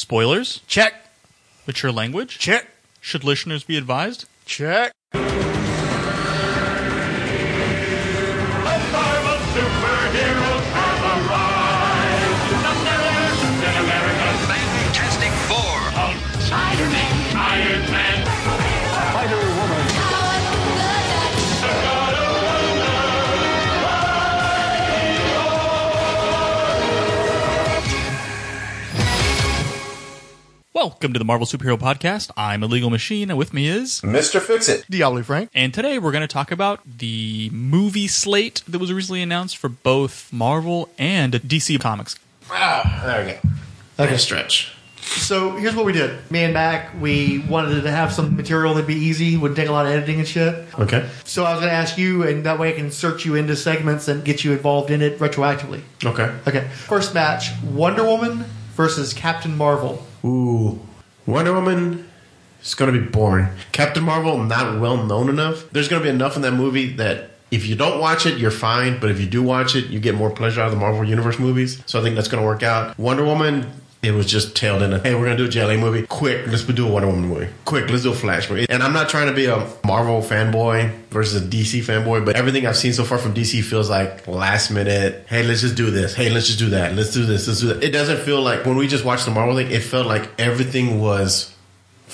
[0.00, 0.60] Spoilers?
[0.66, 0.94] Check.
[1.66, 2.38] Mature language?
[2.38, 2.68] Check.
[3.02, 4.24] Should listeners be advised?
[4.46, 4.92] Check.
[30.80, 32.30] Welcome to the Marvel Superhero Podcast.
[32.38, 34.00] I'm Illegal Machine, and with me is.
[34.00, 34.40] Mr.
[34.40, 34.86] Fix It.
[34.88, 35.50] Diablo Frank.
[35.52, 39.68] And today we're going to talk about the movie slate that was recently announced for
[39.68, 42.18] both Marvel and DC Comics.
[42.50, 44.04] Ah, there we go.
[44.06, 44.74] Okay, stretch.
[45.02, 46.18] So here's what we did.
[46.30, 49.72] Me and Mac, we wanted to have some material that'd be easy, wouldn't take a
[49.72, 50.64] lot of editing and shit.
[50.78, 51.06] Okay.
[51.24, 53.54] So I was going to ask you, and that way I can insert you into
[53.54, 55.82] segments and get you involved in it retroactively.
[56.02, 56.34] Okay.
[56.48, 56.66] Okay.
[56.68, 60.06] First match Wonder Woman versus Captain Marvel.
[60.24, 60.80] Ooh.
[61.26, 62.08] Wonder Woman
[62.62, 63.48] is going to be boring.
[63.72, 65.68] Captain Marvel, not well known enough.
[65.70, 68.50] There's going to be enough in that movie that if you don't watch it, you're
[68.50, 69.00] fine.
[69.00, 71.38] But if you do watch it, you get more pleasure out of the Marvel Universe
[71.38, 71.82] movies.
[71.86, 72.98] So I think that's going to work out.
[72.98, 73.70] Wonder Woman.
[74.02, 74.94] It was just tailed in.
[74.94, 76.06] A hey, we're gonna do a JLA movie.
[76.06, 77.48] Quick, let's do a Wonder Woman movie.
[77.66, 78.66] Quick, let's do a Flash movie.
[78.70, 82.66] And I'm not trying to be a Marvel fanboy versus a DC fanboy, but everything
[82.66, 85.26] I've seen so far from DC feels like last minute.
[85.28, 86.14] Hey, let's just do this.
[86.14, 86.94] Hey, let's just do that.
[86.94, 87.46] Let's do this.
[87.46, 87.82] Let's do that.
[87.82, 89.70] It doesn't feel like when we just watched the Marvel thing.
[89.70, 91.54] It felt like everything was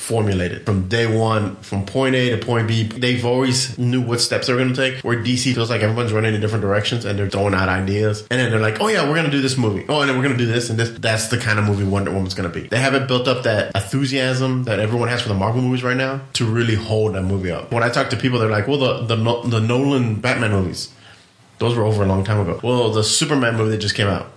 [0.06, 2.84] formulated from day one, from point A to point B.
[2.84, 5.02] They've always knew what steps they're going to take.
[5.02, 8.38] Where DC feels like everyone's running in different directions and they're throwing out ideas, and
[8.38, 9.84] then they're like, "Oh yeah, we're going to do this movie.
[9.88, 11.82] Oh, and then we're going to do this and this." That's the kind of movie
[11.82, 12.68] Wonder Woman's going to be.
[12.68, 16.20] They haven't built up that enthusiasm that everyone has for the Marvel movies right now
[16.34, 17.72] to really hold that movie up.
[17.72, 20.92] When I talk to people, they're like, "Well, the the, the Nolan Batman movies."
[21.58, 22.60] Those were over a long time ago.
[22.62, 24.30] Well, the Superman movie that just came out,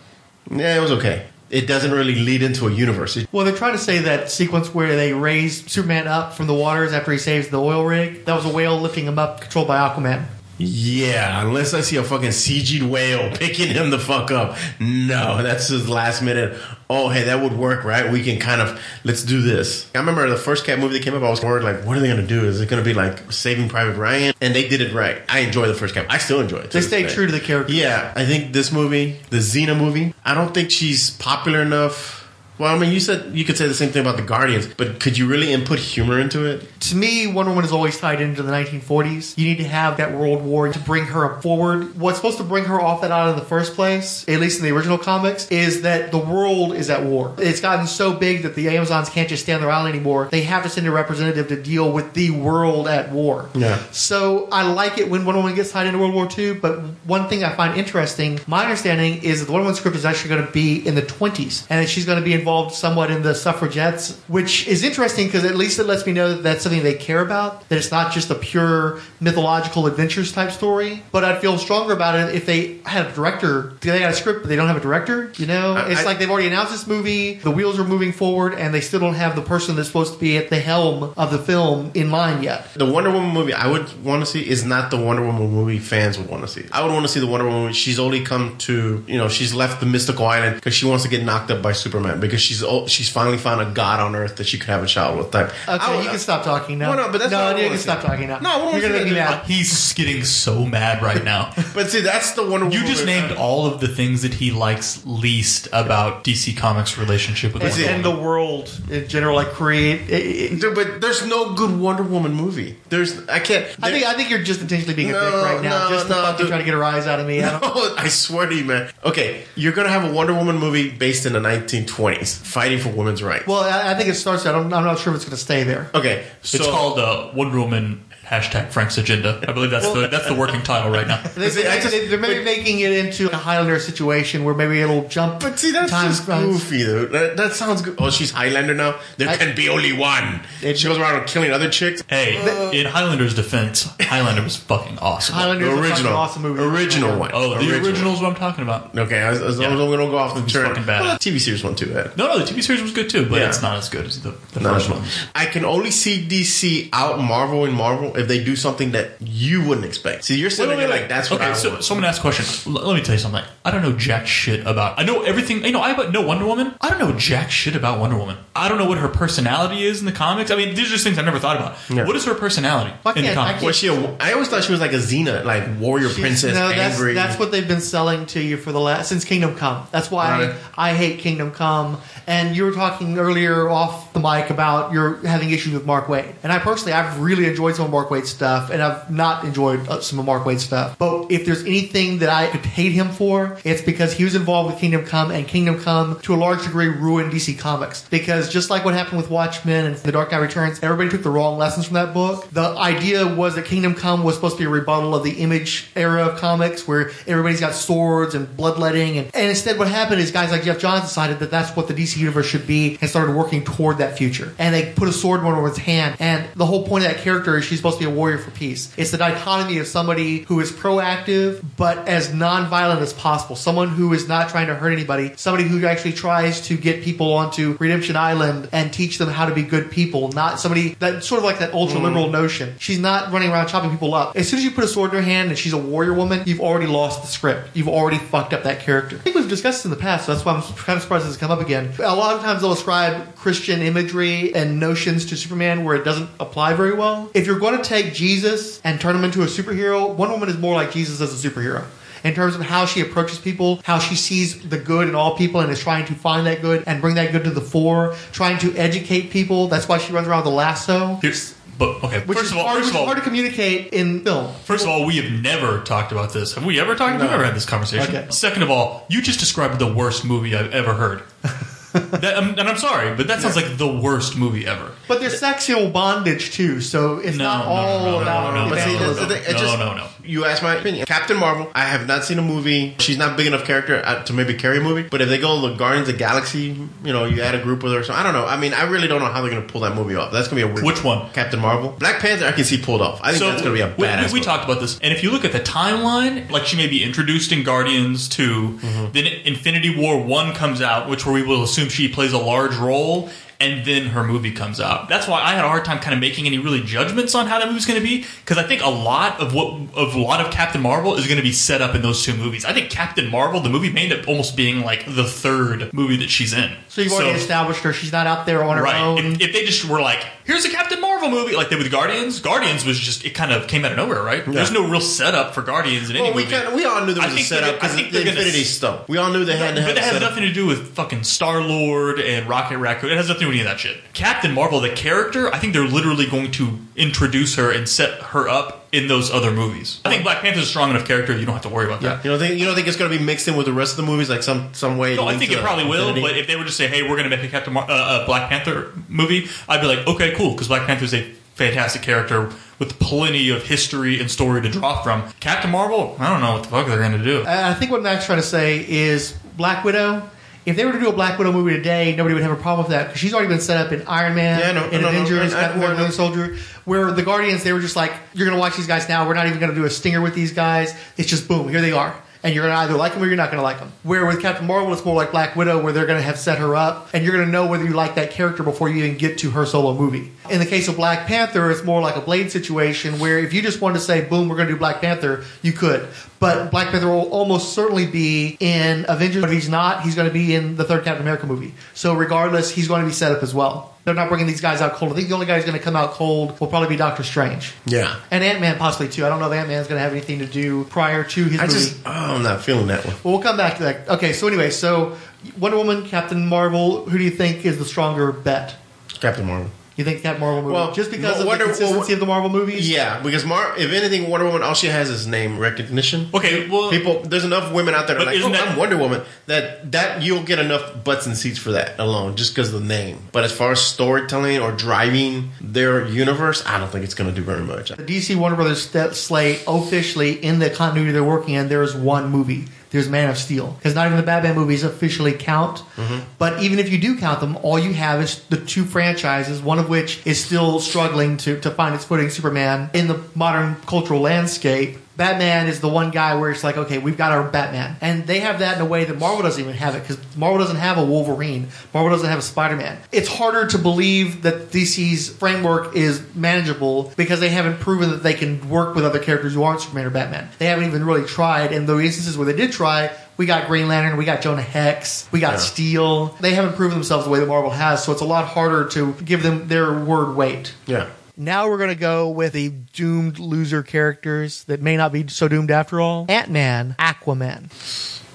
[0.50, 1.28] yeah, it was okay.
[1.50, 3.18] It doesn't really lead into a universe.
[3.18, 6.54] It- Well, they're trying to say that sequence where they raise Superman up from the
[6.54, 9.68] waters after he saves the oil rig, that was a whale lifting him up, controlled
[9.68, 10.26] by Aquaman.
[10.60, 14.58] Yeah, unless I see a fucking CG'd whale picking him the fuck up.
[14.80, 16.58] No, that's his last minute.
[16.90, 18.12] Oh, hey, that would work, right?
[18.12, 19.90] We can kind of let's do this.
[19.96, 21.24] I remember the first Cap movie that came up.
[21.24, 22.46] I was worried, like, what are they going to do?
[22.46, 24.34] Is it going to be like Saving Private Ryan?
[24.42, 25.22] And they did it right.
[25.30, 26.08] I enjoy the first Cap.
[26.10, 26.72] I still enjoy it.
[26.72, 27.72] They stay true to the character.
[27.72, 32.19] Yeah, I think this movie, the Xena movie, I don't think she's popular enough.
[32.60, 35.00] Well, I mean, you said you could say the same thing about the Guardians, but
[35.00, 36.68] could you really input humor into it?
[36.82, 39.38] To me, Wonder Woman is always tied into the 1940s.
[39.38, 41.98] You need to have that World War to bring her forward.
[41.98, 44.66] What's supposed to bring her off that island in the first place, at least in
[44.66, 47.34] the original comics, is that the world is at war.
[47.38, 50.28] It's gotten so big that the Amazons can't just stay on their island anymore.
[50.30, 53.50] They have to send a representative to deal with the world at war.
[53.56, 53.82] Yeah.
[53.92, 57.30] So I like it when Wonder Woman gets tied into World War II, but one
[57.30, 60.46] thing I find interesting, my understanding is that the Wonder Woman script is actually going
[60.46, 63.34] to be in the 20s, and that she's going to be involved somewhat in the
[63.36, 66.94] suffragettes, which is interesting because at least it lets me know that that's something they
[66.96, 71.04] care about, that it's not just a pure mythological adventures type story.
[71.12, 73.74] But I'd feel stronger about it if they had a director.
[73.82, 75.32] They got a script, but they don't have a director.
[75.38, 78.12] You know, I- it's I- like they've already announced this movie, the wheels are moving
[78.14, 81.12] forward, and they still don't have the person that's supposed to be at the helm
[81.18, 82.74] of the film in line yet.
[82.76, 85.80] The Wonder Woman movie I would want to see is not the Wonder Woman movie
[85.80, 86.66] fans would want to see.
[86.72, 87.62] I would want to see the Wonder Woman.
[87.64, 87.74] movie.
[87.74, 91.10] She's only come to, you know, she's left the mystical island because she wants to
[91.10, 94.38] get knocked up by Superman because she's oh, she's finally found a god on Earth
[94.38, 95.32] that she could have a child with.
[95.32, 95.52] Type.
[95.68, 96.90] Okay, would- you can stop talking now.
[96.96, 98.40] Well, no, but that's what no, you can stop talking now.
[98.40, 99.40] No, what you're gonna see make me that.
[99.42, 99.46] mad.
[99.46, 101.54] He's getting so mad right now.
[101.74, 102.72] But see, that's the Wonder Woman.
[102.72, 103.20] You just movie.
[103.22, 107.72] named all of the things that he likes least about DC Comics' relationship with And,
[107.72, 110.02] Wonder and the world in general, like create.
[110.10, 110.14] it-
[110.54, 112.76] it- Dude, But there's no good Wonder Woman movie.
[112.90, 113.66] There's I can't.
[113.82, 116.08] I think I think you're just intentionally being a No, dick right now, no, just
[116.08, 116.48] to no, fucking dude.
[116.48, 117.44] try to get a rise out of me.
[117.44, 117.60] I
[117.98, 118.90] I swear to you, man.
[119.06, 123.22] Okay, you're gonna have a Wonder Woman movie based in the 1920s, fighting for women's
[123.24, 123.48] rights.
[123.48, 124.46] well, I, I think it starts.
[124.46, 125.90] I don't, I'm not sure if it's going to stay there.
[125.94, 129.44] okay, so It's called uh, Wonder Woman hashtag Frank's Agenda.
[129.48, 131.22] I believe that's the that's the working title right now.
[131.36, 134.54] They, See, I they, just- they, are maybe making it into a Highlander situation where
[134.54, 135.40] maybe it'll jump.
[135.42, 136.46] But see, that's time just runs.
[136.64, 137.06] goofy, though.
[137.06, 137.96] That, that sounds good.
[137.98, 139.00] Oh, she's Highlander now.
[139.18, 140.42] There I- can be only one.
[140.62, 142.04] It- she goes around killing other chicks.
[142.10, 142.36] Hey,
[142.80, 145.36] in Highlander's defense, Highlander was fucking awesome.
[145.36, 146.62] Highlander is The a original, awesome movie.
[146.62, 147.32] original one.
[147.34, 147.86] Oh, the Original.
[147.88, 148.98] original is what I'm talking about.
[148.98, 149.84] Okay, as, as long Yeah.
[149.86, 150.68] as we don't go off the It's turn.
[150.68, 151.02] fucking bad.
[151.02, 151.90] Well, the TV series one too.
[151.90, 152.10] Yeah.
[152.16, 153.48] No, no, the TV series was good too, but Yeah.
[153.50, 155.02] it's not as good as the, the first one.
[155.36, 159.64] I can only see DC out Marvel and Marvel if they do something that you
[159.64, 160.26] wouldn't expect.
[160.26, 161.00] See, you're sitting Wait, wait, there wait.
[161.02, 161.84] like that's what okay, I so, want.
[161.84, 162.74] so I'm a question.
[162.76, 163.44] L- let me tell you something.
[163.66, 165.00] I don't know jack shit about.
[165.00, 165.64] I know everything.
[165.64, 166.74] You know, I but know Wonder Woman.
[166.82, 168.38] I don't know jack shit about Wonder Woman.
[168.56, 170.52] I don't know what her personality is in the comics.
[170.52, 171.78] I mean, these are just things I never thought about.
[171.90, 172.06] Yeah.
[172.06, 173.64] What is her personality I in the comics?
[173.64, 173.88] was she?
[173.88, 176.96] A, I always thought she was like a Xena, like warrior She's- princess, no, that's,
[176.96, 177.14] angry.
[177.14, 179.88] that's what they've been selling to you for the last since Kingdom Come.
[179.92, 180.56] That's why Right.
[180.78, 182.02] I hate Kingdom Come.
[182.28, 186.34] And you were talking earlier off the mic about you're having issues with Mark Waid,
[186.44, 189.88] and I personally I've really enjoyed some of Mark Waid's stuff, and I've not enjoyed
[189.88, 190.98] uh, some of Mark Waid's stuff.
[190.98, 194.72] But if there's anything that I could hate him for, it's because he was involved
[194.72, 198.08] with Kingdom Come, and Kingdom Come to a large degree ruined DC Comics.
[198.10, 201.30] Because just like what happened with Watchmen and The Dark Knight Returns, everybody took the
[201.30, 202.50] wrong lessons from that book.
[202.52, 205.90] The idea was that Kingdom Come was supposed to be a rebuttal of the Image
[205.96, 210.32] era of comics, where everybody's got swords and bloodletting, and, and instead what happened is
[210.32, 213.36] guys like Geoff Johns decided that that's what the DC universe should be, and started
[213.36, 214.54] working toward that future.
[214.58, 217.22] And they put a sword in Wonder Woman's hand, and the whole point of that
[217.22, 218.94] character is she's supposed to be a warrior for peace.
[218.98, 224.14] It's the dichotomy of somebody who is proactive but as non-violent as possible, someone who
[224.14, 228.16] is not trying to hurt anybody, somebody who actually tries to get people onto Redemption
[228.16, 231.60] Island and teach them how to be good people, not somebody that sort of like
[231.60, 232.34] that ultra liberal hmm.
[232.34, 232.76] notion.
[232.80, 234.36] She's not running around chopping people up.
[234.36, 236.44] As soon as you put a sword in her hand and she's a warrior woman,
[236.46, 237.70] you've already lost the script.
[237.74, 239.18] You've already fucked up that character.
[239.18, 241.26] I think we've discussed this in the past, so that's why I'm kind of surprised
[241.26, 241.92] this has come up again.
[242.00, 246.30] A lot of times they'll ascribe Christian imagery and notions to Superman where it doesn't
[246.40, 247.30] apply very well.
[247.34, 250.58] If you're going to take Jesus and turn him into a superhero, Wonder Woman is
[250.58, 251.86] more like Jesus as a superhero
[252.24, 255.62] in terms of how she approaches people, how she sees the good in all people
[255.62, 258.58] and is trying to find that good and bring that good to the fore, trying
[258.60, 259.68] to educate people.
[259.68, 262.20] That's why she runs around with a lasso, Here's, but okay.
[262.26, 264.24] which first is of all, hard, first which of is all, hard to communicate in
[264.24, 264.54] film.
[264.66, 266.54] First of all, we have never talked about this.
[266.56, 267.16] Have we ever talked?
[267.16, 267.22] No.
[267.22, 268.14] We've never had this conversation.
[268.14, 268.30] Okay.
[268.32, 271.24] Second of all, you just described the worst movie I've ever heard.
[271.94, 274.92] that, um, and I'm sorry, but that sounds like the worst movie ever.
[275.08, 278.70] But there's sexual bondage too, so it's No, not all no, no, about no, no,
[278.70, 279.28] no, evangelism.
[279.28, 279.56] the thing.
[279.56, 280.08] No, no, no.
[280.24, 281.08] You asked my opinion.
[281.08, 281.72] Captain Marvel.
[281.74, 282.96] I have not seen a movie.
[283.00, 285.02] She's not big enough character uh, to maybe carry a movie.
[285.10, 286.66] But if they go the Guardians of the Galaxy,
[287.04, 288.04] you know, you add a group with her.
[288.04, 288.46] So I don't know.
[288.46, 290.32] I mean, I really don't know how they're going to pull that movie off.
[290.32, 290.86] That's going to be a weird.
[290.86, 291.32] Which one?
[291.32, 291.94] Captain Marvel.
[291.98, 292.46] Black Panther.
[292.46, 293.20] I can see pulled off.
[293.24, 294.18] I think that's going to be a we- badass.
[294.18, 294.42] We, we movie.
[294.42, 297.52] talked about this, and if you look at the timeline, like she may be introduced
[297.52, 299.12] in Guardians 2, Mm-hmm.
[299.14, 302.76] then Infinity War 1 comes out, which where we will assume she plays a large
[302.76, 303.30] role,
[303.62, 305.10] and then her movie comes out.
[305.10, 307.60] That's why I had a hard time kind of making any really judgments on how
[307.60, 310.40] that movie's going to be, because I think a lot of what of a lot
[310.46, 312.64] of Captain Marvel is going to be set up in those two movies.
[312.66, 316.18] I think Captain Marvel, the movie, may end up almost being like the third movie
[316.18, 316.72] that she's in.
[316.88, 319.02] So you've already established her; she's not out there on her Right.
[319.02, 319.18] own.
[319.36, 322.40] If, if they just were like, here's a Captain Marvel movie, like they with Guardians.
[322.40, 324.46] Guardians was just it kind of came out of nowhere, right?
[324.46, 326.56] There's no real setup for Guardians in any Well, we movie.
[326.56, 328.18] kind of, we all knew there was a think they're setup I because think the
[328.20, 329.02] they're gonna Infinity s- Stone.
[329.08, 330.30] We all knew they had to but have that a has setup.
[330.30, 333.12] nothing to do with fucking Star Lord and Rocket Raccoon.
[333.12, 333.98] It has nothing to do any of that shit.
[334.14, 338.48] Captain Marvel, the character, I think they're literally going to introduce her and set her
[338.48, 340.02] up in those other movies.
[340.06, 341.38] I think Black Panther's a strong enough character.
[341.38, 342.24] You don't have to worry about that.
[342.24, 343.94] You don't think you don't think it's going to be mixed in with the rest
[343.94, 345.16] of the movies like some some way?
[345.16, 346.10] No, I linked think to it probably will.
[346.10, 346.22] Infinity?
[346.22, 348.24] But if they were to say, "Hey, we're going to make a Captain Mar- uh,
[348.24, 351.24] a Black Panther movie," I'd be like, "Okay, cool," because Black Panther is a
[351.56, 355.30] fantastic character with plenty of history and story to draw from.
[355.42, 357.40] Captain Marvel, I don't know what the fuck they're going to do.
[357.40, 360.30] And I think what Mac's trying to say is Black Widow.
[360.70, 362.86] If they were to do a Black Widow movie today, nobody would have a problem
[362.86, 365.02] with that because she's already been set up in Iron Man, Yeah, no, in no,
[365.02, 366.58] no, Avengers, Captain America, Winter Soldier.
[366.86, 369.28] Where the Guardians, they were just like, "You're going to watch these guys now.
[369.28, 370.94] We're not even going to do a stinger with these guys.
[371.18, 373.36] It's just boom, here they are." And you're going to either like them or you're
[373.36, 373.92] not going to like them.
[374.04, 376.60] Where with Captain Marvel, it's more like Black Widow, where they're going to have set
[376.60, 379.18] her up, and you're going to know whether you like that character before you even
[379.18, 380.32] get to her solo movie.
[380.52, 383.62] In the case of Black Panther, it's more like a Blade situation, where if you
[383.62, 386.08] just wanted to say, "Boom, we're going to do Black Panther," you could.
[386.40, 389.42] But Black Panther will almost certainly be in Avengers.
[389.42, 391.74] But if he's not, he's going to be in the third Captain America movie.
[391.94, 393.94] So regardless, he's going to be set up as well.
[394.06, 395.12] They're not bringing these guys out cold.
[395.12, 397.24] I think the only guy who's going to come out cold will probably be Doctor
[397.24, 397.74] Strange.
[397.86, 398.16] Yeah.
[398.32, 399.26] And Ant Man possibly too.
[399.26, 401.60] I don't know if Ant Man's going to have anything to do prior to his
[401.60, 401.80] I movie.
[401.80, 403.16] just oh, I'm not feeling that one.
[403.24, 404.08] well, we'll come back to that.
[404.10, 405.18] Okay, so anyway, so
[405.60, 407.06] Wonder Woman, Captain Marvel.
[407.06, 408.76] Who do you think is the stronger bet?
[409.20, 409.70] Captain Marvel.
[410.00, 410.76] You think that Marvel movie?
[410.76, 412.90] Well, just because well, of the consistency well, of the Marvel movies.
[412.90, 416.30] Yeah, because Mar, if anything, Wonder Woman, all she has is name recognition.
[416.34, 418.78] Okay, well, People, there's enough women out there that are But like, oh, that- I'm
[418.78, 419.24] Wonder Woman.
[419.48, 422.88] That that you'll get enough butts and seats for that alone, just because of the
[422.88, 423.20] name.
[423.34, 427.36] But as far as storytelling or driving their universe, I don't think it's going to
[427.36, 427.90] do very much.
[427.90, 431.94] The DC Warner Brothers st- slate officially in the continuity they're working in, there is
[431.94, 432.68] one movie.
[432.92, 435.84] There's Man of Steel because not even the Batman movies officially count.
[435.96, 436.20] Mm-hmm.
[436.38, 439.80] But even if you do count them, all you have is the two franchises, one
[439.80, 444.22] of which is still struggling to, to find its footing, Superman, in the modern cultural
[444.22, 444.98] landscape.
[445.20, 448.40] Batman is the one guy where it's like, okay, we've got our Batman, and they
[448.40, 450.98] have that in a way that Marvel doesn't even have it because Marvel doesn't have
[450.98, 452.98] a Wolverine, Marvel doesn't have a Spider Man.
[453.12, 458.34] It's harder to believe that DC's framework is manageable because they haven't proven that they
[458.34, 460.48] can work with other characters who aren't Superman or Batman.
[460.58, 463.12] They haven't even really tried, and the instances where they did try.
[463.36, 465.58] We got Green Lantern, we got Jonah Hex, we got Yeah.
[465.60, 466.38] Steel.
[466.40, 469.14] They haven't proven themselves the way that Marvel has, so it's a lot harder to
[469.26, 470.74] give them their word weight.
[470.86, 471.08] Yeah.
[471.42, 475.48] Now we're going to go with the doomed loser characters that may not be so
[475.48, 476.26] doomed after all.
[476.28, 477.72] Ant Man, Aquaman.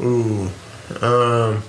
[0.00, 0.48] Ooh.
[1.04, 1.62] Um,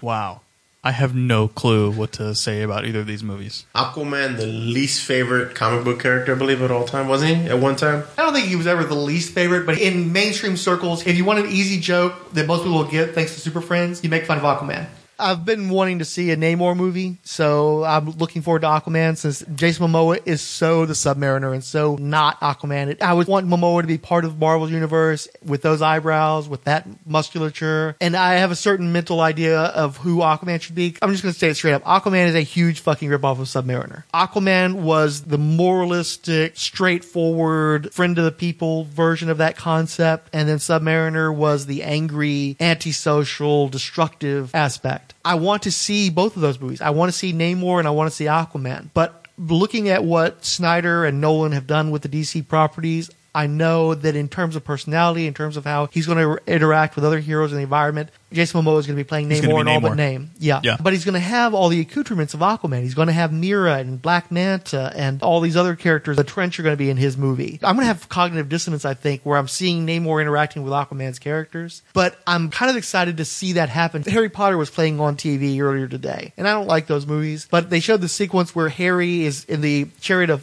[0.00, 0.42] Wow.
[0.84, 3.66] I have no clue what to say about either of these movies.
[3.74, 7.48] Aquaman, the least favorite comic book character, I believe, at all time, wasn't he?
[7.48, 8.04] At one time?
[8.16, 11.24] I don't think he was ever the least favorite, but in mainstream circles, if you
[11.24, 14.26] want an easy joke that most people will get thanks to Super Friends, you make
[14.26, 14.86] fun of Aquaman.
[15.18, 19.42] I've been wanting to see a Namor movie, so I'm looking forward to Aquaman since
[19.54, 23.00] Jason Momoa is so the Submariner and so not Aquaman.
[23.00, 26.86] I would want Momoa to be part of Marvel's universe with those eyebrows, with that
[27.06, 30.96] musculature, and I have a certain mental idea of who Aquaman should be.
[31.00, 31.84] I'm just going to say it straight up.
[31.84, 34.04] Aquaman is a huge fucking ripoff of Submariner.
[34.12, 40.58] Aquaman was the moralistic, straightforward, friend of the people version of that concept, and then
[40.58, 45.05] Submariner was the angry, antisocial, destructive aspect.
[45.24, 46.80] I want to see both of those movies.
[46.80, 48.90] I want to see Namor and I want to see Aquaman.
[48.94, 53.94] But looking at what Snyder and Nolan have done with the DC properties, I know
[53.94, 57.20] that in terms of personality, in terms of how he's going to interact with other
[57.20, 59.94] heroes in the environment, Jason Momoa is going to be playing Namor and all but
[59.94, 60.30] name.
[60.38, 60.62] Yeah.
[60.64, 60.78] Yeah.
[60.80, 62.80] But he's going to have all the accoutrements of Aquaman.
[62.80, 66.16] He's going to have Mera and Black Manta and all these other characters.
[66.16, 67.58] The Trench are going to be in his movie.
[67.62, 71.18] I'm going to have cognitive dissonance, I think, where I'm seeing Namor interacting with Aquaman's
[71.18, 71.82] characters.
[71.92, 74.02] But I'm kind of excited to see that happen.
[74.04, 77.68] Harry Potter was playing on TV earlier today, and I don't like those movies, but
[77.68, 80.42] they showed the sequence where Harry is in the chariot of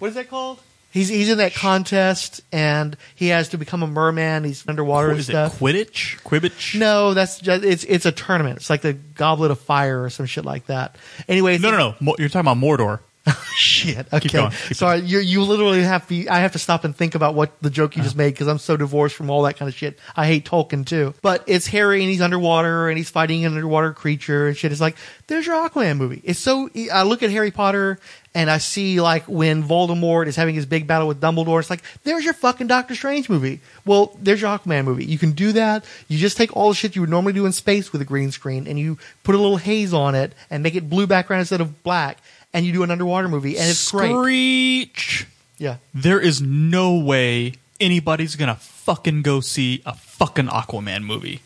[0.00, 0.60] what is that called?
[0.90, 4.44] He's he's in that contest and he has to become a merman.
[4.44, 5.32] He's underwater What and is it?
[5.32, 5.58] stuff.
[5.60, 6.20] Quidditch?
[6.22, 6.78] Quidditch?
[6.78, 8.56] No, that's just it's it's a tournament.
[8.56, 10.96] It's like the Goblet of Fire or some shit like that.
[11.28, 11.94] Anyway, No, no, no.
[12.00, 13.00] Mo- You're talking about Mordor.
[13.54, 14.10] shit.
[14.12, 15.00] Okay, going, keep sorry.
[15.00, 16.26] You you literally have to.
[16.28, 18.24] I have to stop and think about what the joke you just Uh-huh.
[18.24, 19.98] made because I'm so divorced from all that kind of shit.
[20.16, 21.12] I hate Tolkien too.
[21.20, 24.72] But it's Harry and he's underwater and he's fighting an underwater creature and shit.
[24.72, 26.22] It's like there's your Aquaman movie.
[26.24, 26.70] It's so.
[26.90, 27.98] I look at Harry Potter.
[28.32, 31.82] And I see like when Voldemort is having his big battle with Dumbledore, it's like,
[32.04, 33.60] there's your fucking Doctor Strange movie.
[33.84, 35.04] Well, there's your Aquaman movie.
[35.04, 35.84] You can do that.
[36.06, 38.30] You just take all the shit you would normally do in space with a green
[38.30, 41.60] screen and you put a little haze on it and make it blue background instead
[41.60, 42.18] of black
[42.52, 44.12] and you do an underwater movie and it's great.
[44.12, 45.26] Screech.
[45.58, 45.76] Yeah.
[45.92, 51.40] There is no way anybody's gonna fucking go see a fucking Aquaman movie.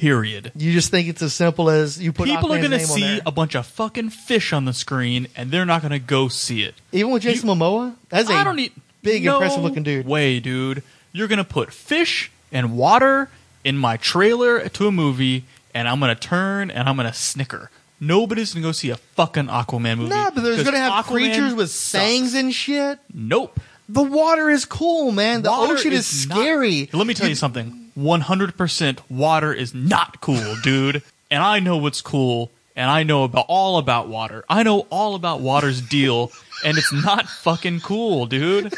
[0.00, 0.52] Period.
[0.56, 3.54] You just think it's as simple as you put People are gonna see a bunch
[3.54, 6.74] of fucking fish on the screen, and they're not gonna go see it.
[6.90, 10.06] Even with Jason Momoa, that's a I don't need big, no impressive looking dude.
[10.06, 10.82] Way, dude.
[11.12, 13.28] You're gonna put fish and water
[13.62, 17.70] in my trailer to a movie, and I'm gonna turn and I'm gonna snicker.
[18.00, 20.08] Nobody's gonna go see a fucking Aquaman movie.
[20.08, 22.32] No, but there's gonna have Aquaman creatures with sucks.
[22.32, 23.00] and shit.
[23.12, 23.60] Nope.
[23.86, 25.42] The water is cool, man.
[25.42, 26.88] The Water ocean is, not- scary.
[26.92, 27.79] Let me tell you something.
[28.00, 31.02] 100% water is not cool, dude.
[31.30, 34.44] and I know what's cool, and I know about all about water.
[34.48, 36.32] I know all about water's deal,
[36.64, 38.74] and it's not fucking cool, dude.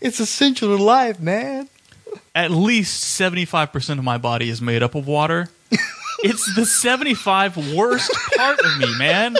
[0.00, 1.68] It's essential to life, man.
[2.34, 5.48] At least 75% of my body is made up of water.
[6.20, 9.36] it's the 75 worst part of me, man.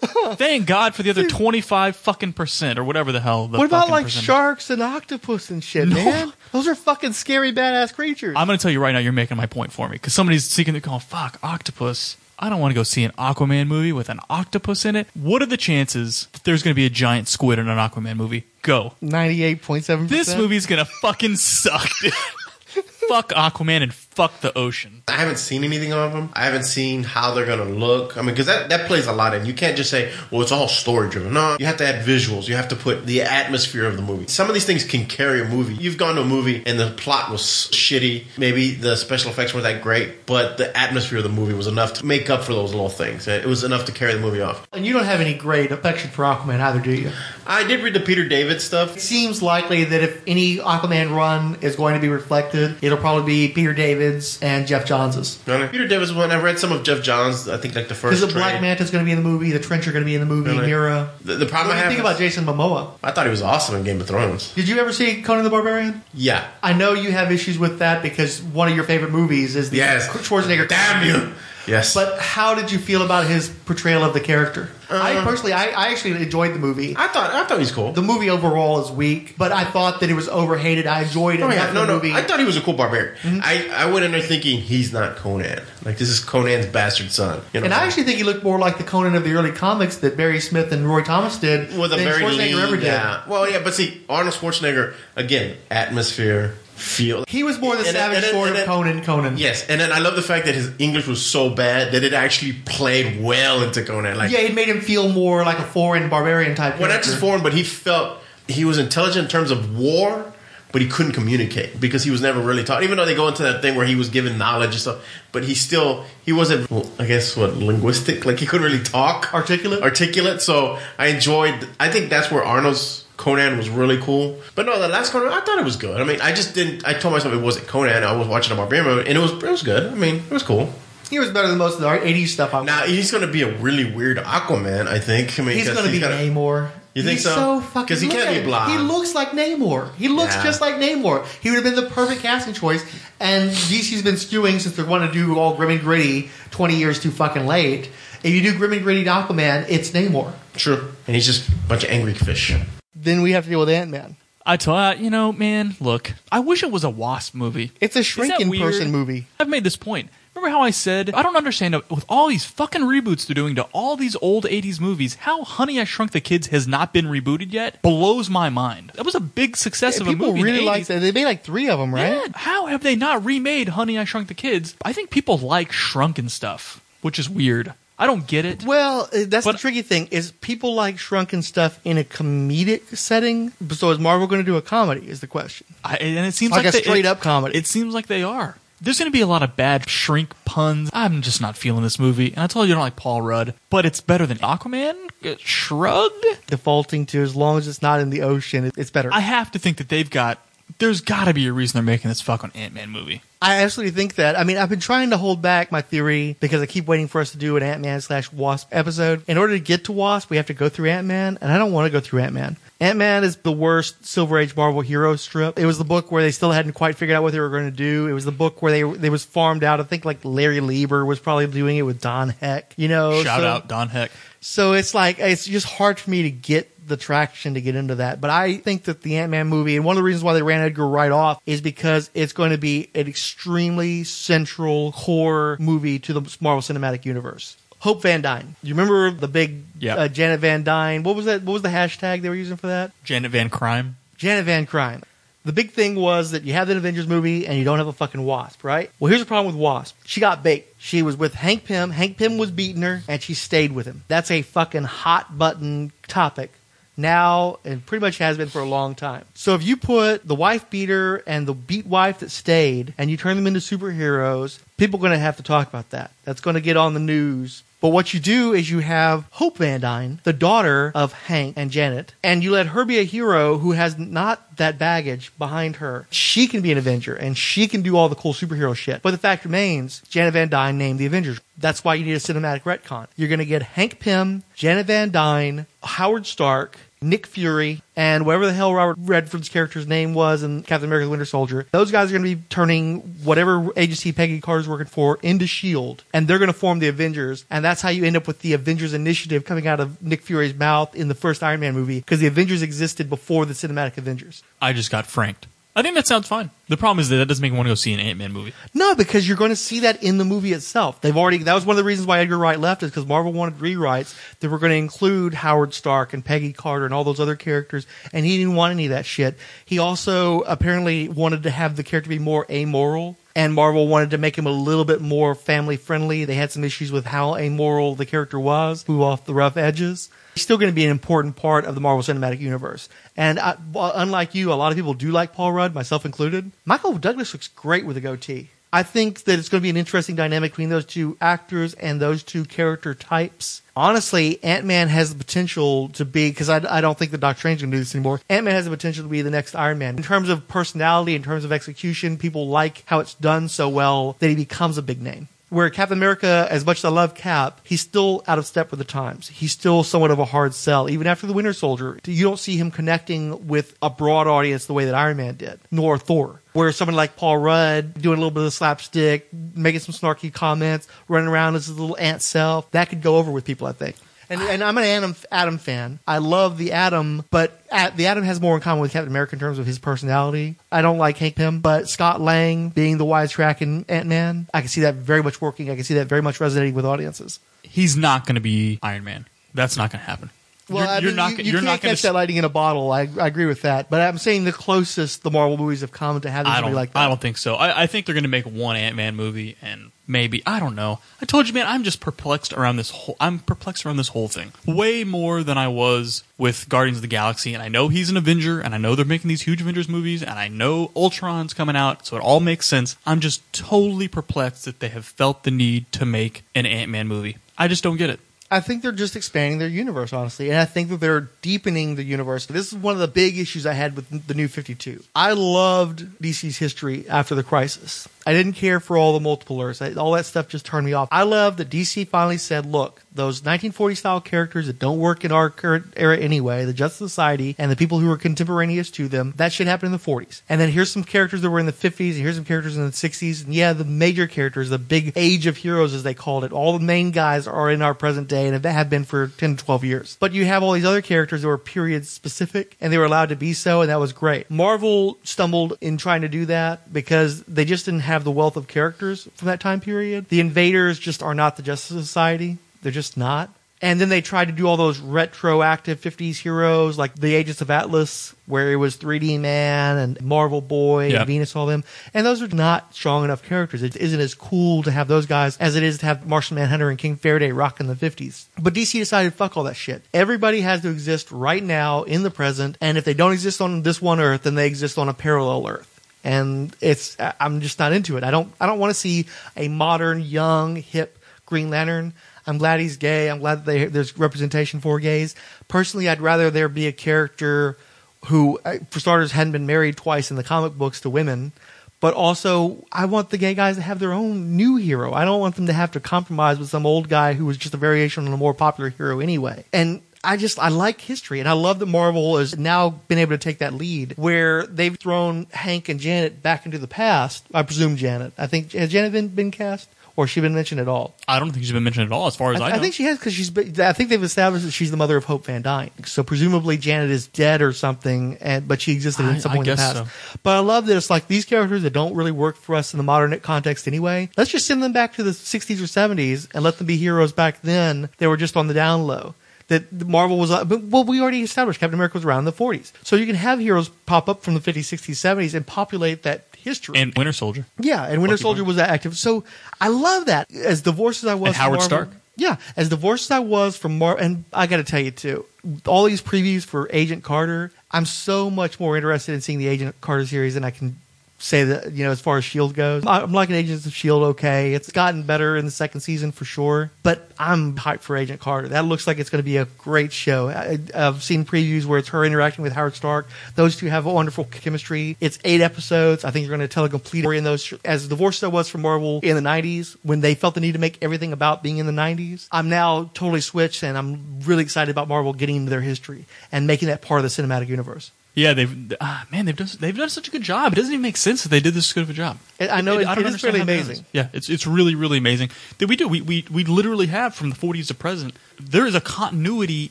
[0.36, 3.48] Thank God for the other 25 fucking percent or whatever the hell.
[3.48, 5.96] The what about like percent- sharks and octopus and shit, No.
[5.96, 6.32] man?
[6.52, 8.34] Those are fucking scary, badass creatures.
[8.36, 10.44] I'm going to tell you right now, you're making my point for me because somebody's
[10.44, 12.16] seeking to go, fuck, octopus.
[12.38, 15.08] I don't want to go see an Aquaman movie with an octopus in it.
[15.14, 18.16] What are the chances that there's going to be a giant squid in an Aquaman
[18.16, 18.44] movie?
[18.62, 18.94] Go.
[19.00, 20.06] Ninety-eight point seven.
[20.06, 22.12] This movie's going to fucking suck, dude.
[23.08, 25.04] fuck Aquaman and fuck the ocean.
[25.06, 26.30] I haven't seen anything of them.
[26.32, 28.16] I haven't seen how they're going to look.
[28.16, 29.46] I mean, because that, that plays a lot in.
[29.46, 31.32] You can't just say, well, it's all story driven.
[31.32, 32.48] No, you have to add visuals.
[32.48, 34.26] You have to put the atmosphere of the movie.
[34.26, 35.74] Some of these things can carry a movie.
[35.74, 38.24] You've gone to a movie and the plot was shitty.
[38.36, 41.92] Maybe the special effects weren't that great, but the atmosphere of the movie was enough
[41.94, 43.28] to make up for those little things.
[43.28, 44.66] It was enough to carry the movie off.
[44.72, 47.12] And you don't have any great affection for Aquaman either, do you?
[47.46, 48.96] I did read the Peter David stuff.
[48.96, 53.46] It seems likely that if any Aquaman run is going to be reflected, it'll probably
[53.46, 53.72] be Peter
[54.08, 55.38] David's and Geoff Johns's.
[55.46, 55.68] Really?
[55.68, 56.30] Peter David's one.
[56.30, 57.48] I read some of Geoff Johns.
[57.48, 58.02] I think like the first.
[58.02, 58.34] Because first.
[58.34, 58.62] the Black trade.
[58.62, 60.26] Manta's going to be in the movie, the Trench are going to be in the
[60.26, 60.66] movie, Really?
[60.66, 61.10] Mera.
[61.24, 61.88] The, the What problem do I you have.
[61.92, 62.92] think is- about Jason Momoa?
[63.02, 64.52] I thought he was awesome in Game of Thrones.
[64.54, 66.02] Did you ever see Conan the Barbarian?
[66.14, 66.46] Yeah.
[66.62, 69.78] I know you have issues with that because one of your favorite movies is the
[69.78, 70.08] Yes.
[70.08, 70.68] Schwarzenegger.
[70.68, 71.34] Damn you.
[71.68, 71.94] Yes.
[71.94, 74.70] But how did you feel about his portrayal of the character?
[74.90, 75.24] I uh-huh.
[75.24, 76.94] personally, I, I actually enjoyed the movie.
[76.96, 77.92] I thought I thought he was cool.
[77.92, 80.86] The movie overall is weak, but I thought that it was overhated.
[80.86, 81.94] I enjoyed Oh enough yeah, no, no.
[81.96, 82.12] movie.
[82.12, 83.14] I thought he was a cool barbarian.
[83.16, 83.40] Mm-hmm.
[83.42, 85.60] I, I went in there thinking he's not Conan.
[85.84, 87.42] Like this is Conan's bastard son.
[87.52, 89.52] You know and I actually think he looked more like the Conan of the early
[89.52, 91.80] comics that Barry Smith and Roy Thomas did saying?
[91.80, 92.84] with a than very Schwarzenegger lean, ever did.
[92.86, 93.28] yeah.
[93.28, 97.24] Well, yeah, but see, Arnold Schwarzenegger again, atmosphere, feel.
[97.28, 99.02] He was more the And savage then- sort of Conan.
[99.04, 99.36] Conan.
[99.38, 102.12] Yes, and then I love the fact that his English was so bad that it
[102.12, 104.16] actually played well into Conan.
[104.16, 106.78] Like, Yeah, it made him feel more like a foreign barbarian type.
[106.78, 110.24] well, not just foreign, but he felt he was intelligent in terms of war,
[110.72, 112.82] but he couldn't communicate because he was never really taught.
[112.82, 114.98] Even though they go into that thing where he was given knowledge and stuff,
[115.32, 116.70] but he still he wasn't.
[116.70, 119.82] Well, I guess what linguistic, like he couldn't really talk Articulate?
[119.82, 120.42] articulate.
[120.42, 121.66] So I enjoyed.
[121.80, 123.04] I think that's where Arnold's.
[123.18, 126.00] Conan was really cool, but no, the last Conan I thought it was good.
[126.00, 126.86] I mean, I just didn't.
[126.88, 128.02] I told myself it wasn't Conan.
[128.04, 129.92] I was watching a barbarian movie, and it was it was good.
[129.92, 130.72] I mean, it was cool.
[131.10, 132.52] He was better than most of the 80s stuff.
[132.54, 134.86] I Now he's going to be a really weird Aquaman.
[134.86, 135.38] I think.
[135.40, 136.70] I mean, He's going to be gotta- Namor.
[136.94, 137.34] You think He's so?
[137.34, 138.72] so fucking 'Cause he can't be blonde.
[138.72, 139.94] He looks like Namor.
[139.96, 140.42] He looks Yeah.
[140.44, 141.24] just like Namor.
[141.40, 142.84] He would have been the perfect casting choice.
[143.20, 146.30] And DC's been skewing since they're want to do all grim and gritty.
[146.50, 147.88] Twenty years too fucking late.
[148.22, 150.32] If you do grim and gritty Aquaman, it's Namor.
[150.56, 152.54] True, and he's just a bunch of angry fish.
[153.00, 154.16] Then we have to deal with Ant Man.
[154.44, 157.72] I tell you know, man, look, I wish it was a Wasp movie.
[157.80, 159.26] It's a shrinking person movie.
[159.38, 160.08] I've made this point.
[160.34, 163.56] Remember how I said I don't understand uh, with all these fucking reboots they're doing
[163.56, 167.06] to all these old '80s movies, how Honey I Shrunk the Kids has not been
[167.06, 168.92] rebooted yet blows my mind.
[168.94, 170.40] That was a big success of a People movie.
[170.40, 170.66] in the really 80s.
[170.66, 171.00] like that.
[171.00, 172.12] They made like three of them, right?
[172.12, 174.76] Yeah, how have they not remade Honey I Shrunk the Kids?
[174.82, 177.74] I think people like shrunken stuff, which is weird.
[177.98, 178.64] I don't get it.
[178.64, 182.96] Well, uh, that's But- the tricky thing is people like shrunken stuff in a comedic
[182.96, 183.52] setting.
[183.72, 185.08] So is Marvel going to do a comedy?
[185.08, 185.66] Is the question.
[185.84, 187.58] I, and it seems Like like, a they- straight up comedy.
[187.58, 188.56] It seems like they are.
[188.80, 190.88] There's going to be a lot of bad shrink puns.
[190.92, 192.28] I'm just not feeling this movie.
[192.28, 194.94] And I told you I don't like Paul Rudd, but it's better than Aquaman.
[195.24, 196.24] Uh, Shrugged.
[196.46, 199.12] Defaulting to as long as it's not in the ocean, it's better.
[199.12, 200.38] I have to think that they've got.
[200.78, 203.22] There's got to be a reason they're making this fucking Ant Man movie.
[203.42, 204.36] I absolutely think that.
[204.38, 207.20] I mean, I've been trying to hold back my theory because I keep waiting for
[207.20, 209.22] us to do an Ant Man slash Wasp episode.
[209.28, 211.58] In order to get to Wasp, we have to go through Ant Man, and I
[211.58, 212.56] don't want to go through Ant Man.
[212.80, 215.58] Ant Man is the worst Silver Age Marvel hero strip.
[215.58, 217.64] It was the book where they still hadn't quite figured out what they were going
[217.64, 218.06] to do.
[218.06, 219.80] It was the book where they they was farmed out.
[219.80, 222.74] I think like Larry Lieber was probably doing it with Don Heck.
[222.76, 224.12] You know, Shout so- out Don Heck.
[224.40, 227.96] So it's like it's just hard for me to get the traction to get into
[227.96, 228.20] that.
[228.20, 230.42] But I think that the Ant Man movie, and one of the reasons why they
[230.42, 235.98] ran Edgar Wright off, is because it's going to be an extremely central core movie
[236.00, 237.56] to the Marvel Cinematic Universe.
[237.80, 238.56] Hope Van Dyne.
[238.62, 239.94] You remember the big Yeah.
[239.94, 241.04] uh, Janet Van Dyne?
[241.04, 241.42] What was that?
[241.42, 242.90] What was the hashtag they were using for that?
[243.04, 243.96] Janet Van Crime.
[244.16, 245.02] Janet Van Crime.
[245.44, 247.92] The big thing was that you have the Avengers movie and you don't have a
[247.92, 248.90] fucking Wasp, right?
[248.98, 249.96] Well, here's the problem with Wasp.
[250.04, 250.66] She got bait.
[250.78, 251.90] She was with Hank Pym.
[251.90, 254.02] Hank Pym was beating her and she stayed with him.
[254.08, 256.50] That's a fucking hot button topic
[256.98, 259.24] now and pretty much has been for a long time.
[259.34, 263.16] So if you put the wife beater and the beat wife that stayed and you
[263.16, 266.10] turn them into superheroes, people are going to have to talk about that.
[266.24, 267.62] That's going to get on the news.
[267.80, 271.70] But what you do is you have Hope Van Dyne, the daughter of Hank and
[271.70, 276.08] Janet, and you let her be a hero who has not that baggage behind her.
[276.10, 279.00] She can be an Avenger and she can do all the cool superhero shit.
[279.00, 281.40] But the fact remains, Janet Van Dyne named the Avengers.
[281.56, 283.06] That's why you need a cinematic retcon.
[283.16, 288.46] You're going to get Hank Pym, Janet Van Dyne, Howard Stark, Nick Fury, and whatever
[288.46, 291.66] the hell Robert Redford's character's name was in Captain America Winter Soldier.
[291.70, 296.04] Those guys are going to be turning whatever agency Peggy Carter's working for into S.H.I.E.L.D.
[296.12, 297.44] And they're going to form the Avengers.
[297.50, 300.54] And that's how you end up with the Avengers Initiative coming out of Nick Fury's
[300.54, 304.42] mouth in the first Iron Man movie, because the Avengers existed before the cinematic Avengers.
[304.60, 305.46] I just got franked.
[305.78, 306.50] I think that sounds fine.
[306.66, 308.32] The problem is that that doesn't make me want to go see an Ant Man
[308.32, 308.52] movie.
[308.74, 311.00] No, because you're going to see that in the movie itself.
[311.00, 311.38] They've already.
[311.38, 314.18] That was one of the reasons why Edgar Wright left, is because Marvel wanted rewrites
[314.40, 317.86] that were going to include Howard Stark and Peggy Carter and all those other characters,
[318.12, 319.36] and he didn't want any of that shit.
[319.64, 323.16] He also apparently wanted to have the character be more amoral.
[323.38, 326.24] And Marvel wanted to make him a little bit more family friendly.
[326.24, 330.10] They had some issues with how amoral the character was, flew off the rough edges.
[330.34, 332.88] He's still going to be an important part of the Marvel Cinematic Universe.
[333.16, 336.50] And I, unlike you, a lot of people do like Paul Rudd, myself included.
[336.64, 338.50] Michael Douglas looks great with a goatee.
[338.72, 342.00] I think that it's going to be an interesting dynamic between those two actors and
[342.00, 343.62] those two character types.
[343.74, 347.38] Honestly, Ant Man has the potential to be because I, I don't think that Doctor
[347.38, 348.20] Strange can do this anymore.
[348.28, 351.14] Ant Man has the potential to be the next Iron Man in terms of personality,
[351.14, 352.18] in terms of execution.
[352.18, 355.28] People like how it's done so well that he becomes a big name.
[355.50, 358.78] Where Captain America, as much as I love Cap, he's still out of step with
[358.78, 359.28] the times.
[359.28, 360.90] He's still somewhat of a hard sell.
[360.90, 364.74] Even after the Winter Soldier, you don't see him connecting with a broad audience the
[364.74, 366.42] way that Iron Man did, nor Thor.
[366.52, 370.86] Where someone like Paul Rudd doing a little bit of slapstick, making some snarky comments,
[371.06, 373.96] running around as his little ant self, that could go over with people, I think.
[374.30, 375.98] And, and I'm an Atom, Atom fan.
[376.06, 379.34] I love the Atom, but at, the Atom has more in common with Captain America
[379.34, 380.56] in terms of his personality.
[380.70, 384.60] I don't like Hank Pym, but Scott Lang being the wisecrack in Ant Man, I
[384.60, 385.70] can see that very much working.
[385.70, 387.40] I can see that very much resonating with audiences.
[387.62, 389.26] He's not going to be Iron Man.
[389.54, 390.30] That's not going to happen.
[390.68, 391.38] Well, you're, I you're mean, not.
[391.38, 392.92] you, you're can't not catch that lighting in a bottle.
[392.92, 396.20] I, I agree with that, but I'm saying the closest the Marvel movies have come
[396.20, 396.74] to having I don't.
[396.74, 396.98] like that.
[396.98, 397.54] I don't think so.
[397.54, 400.74] I, I think they're going to make one Ant Man movie, and maybe I don't
[400.74, 401.00] know.
[401.22, 401.66] I told you, man.
[401.66, 403.16] I'm just perplexed around this whole.
[403.20, 407.08] I'm perplexed around this whole thing way more than I was with Guardians of the
[407.08, 407.54] Galaxy.
[407.54, 410.22] And I know he's an Avenger, and I know they're making these huge Avengers movies,
[410.22, 412.96] and I know Ultron's coming out, so it all makes sense.
[413.06, 417.08] I'm just totally perplexed that they have felt the need to make an Ant Man
[417.08, 417.38] movie.
[417.56, 418.20] I just don't get it.
[418.50, 422.02] I think they're just expanding their universe, honestly, and I think that they're deepening the
[422.02, 422.46] universe.
[422.46, 425.04] This is one of the big issues I had with the new 52.
[425.14, 428.08] I loved DC's history after the crisis.
[428.28, 429.80] I didn't care for all the multiple Earths.
[429.80, 431.08] I- All that stuff just turned me off.
[431.10, 435.32] I love that DC finally said, look, those 1940 style characters that don't work in
[435.32, 439.32] our current era anyway, the Justice Society and the people who were contemporaneous to them,
[439.36, 440.42] that should happen in the 40s.
[440.46, 442.84] And then here's some characters that were in the 50s, and here's some characters in
[442.84, 443.44] the 60s.
[443.46, 446.74] And yeah, the major characters, the big age of heroes as they called it, all
[446.78, 449.84] the main guys are in our present day and have been for 10 to 12
[449.84, 450.16] years.
[450.20, 453.30] But you have all these other characters that were period specific and they were allowed
[453.30, 454.50] to be so, and that was great.
[454.50, 458.68] Marvel stumbled in trying to do that because they just didn't have the wealth of
[458.68, 460.28] characters from that time period.
[460.28, 462.58] The invaders just are not the Justice Society.
[462.82, 463.50] They're just not.
[463.80, 467.70] And then they tried to do all those retroactive 50s heroes like the Agents of
[467.70, 471.20] Atlas, where it was 3D Man and Marvel Boy Yep.
[471.20, 471.84] and Venus, all them.
[472.12, 473.84] And those are not strong enough characters.
[473.84, 476.90] It isn't as cool to have those guys as it is to have Martian Manhunter
[476.90, 478.46] and King Faraday rock in the 50s.
[478.60, 480.02] But DC decided, fuck all that shit.
[480.12, 482.76] Everybody has to exist right now in the present.
[482.80, 485.68] And if they don't exist on this one Earth, then they exist on a parallel
[485.68, 485.97] Earth
[486.28, 488.22] and it's I'm just not into it.
[488.22, 492.12] I don't I don't want to see a modern, young, hip Green Lantern.
[492.46, 493.30] I'm glad he's gay.
[493.30, 495.34] I'm glad they, there's representation for gays.
[495.68, 497.78] Personally, I'd rather there be a character
[498.26, 501.52] who, uh, for starters, hadn't been married twice in the comic books to women.
[502.00, 505.12] But also, I want the gay guys to have their own new hero.
[505.14, 507.74] I don't want them to have to compromise with some old guy who was just
[507.74, 509.64] a variation on a more popular hero anyway.
[509.72, 513.32] And I just I like history, and I love that Marvel has now been able
[513.32, 517.46] to take that lead, where they've thrown Hank and Janet back into the past.
[517.54, 518.34] I presume Janet.
[518.36, 521.14] I think has Janet been, been cast, or has she been mentioned at all?
[521.26, 522.74] I don't think she's been mentioned at all, as far as I, I, know.
[522.76, 523.48] I think she has because she's.
[523.48, 525.90] been- I think they've established that she's the mother of Hope Van Dyne.
[526.04, 529.54] So presumably Janet is dead or something, and but she existed I- in some I
[529.54, 529.96] point in the past.
[529.96, 530.38] so.
[530.42, 532.98] But I love that it's like these characters that don't really work for us in
[532.98, 534.28] the modern context anyway.
[534.36, 537.32] Let's just send them back to the 60s or 70s and let them be heroes
[537.32, 538.10] back then.
[538.18, 539.34] They were just on the down low.
[539.68, 542.90] That Marvel was, but well, we already established Captain America was around in the 40s,
[543.02, 546.44] so you can have heroes pop up from the 50s, 60s, 70s and populate that
[546.56, 546.98] history.
[546.98, 547.66] and Winter Soldier.
[547.78, 548.66] Yeah, and Winter Bucky Soldier Barnes.
[548.68, 549.16] was that active.
[549.18, 549.44] So
[549.80, 550.50] I love that.
[550.52, 552.08] As divorced as I was, And from Howard Marvel- Stark.
[552.36, 555.44] Yeah, as divorced as I was from Mar, and I got to tell you too,
[555.86, 560.00] all these previews for Agent Carter, I'm so much more interested in seeing the Agent
[560.00, 560.98] Carter series than I can
[561.38, 563.04] say that you know as far as Shield goes.
[563.06, 564.22] I'm liking Agents of Shield.
[564.24, 568.40] Okay, it's gotten better in the second season for sure, but I'm hyped for Agent
[568.40, 568.68] Carter.
[568.68, 570.48] That looks like it's going to be a great show.
[570.48, 573.28] I, I've seen previews where it's her interacting with Howard Stark.
[573.54, 575.16] Those two have a wonderful chemistry.
[575.20, 576.24] It's eight episodes.
[576.24, 577.72] I think you're going to tell a complete story in those.
[577.84, 580.78] As divorced I was from Marvel in the 90s when they felt the need to
[580.78, 584.90] make everything about being in the 90s, I'm now totally switched and I'm really excited
[584.90, 588.10] about Marvel getting into their history and making that part of the cinematic universe.
[588.38, 590.72] Yeah, they've ah, man, they've done they've done such a good job.
[590.72, 592.38] It doesn't even make sense that they did this good of a job.
[592.60, 594.04] I- know it- I it is really how they've done amazing.
[594.12, 596.06] Yeah, it's it's really really amazing that we do.
[596.06, 598.34] We we we literally have from the 40s to present.
[598.60, 599.90] There is a continuity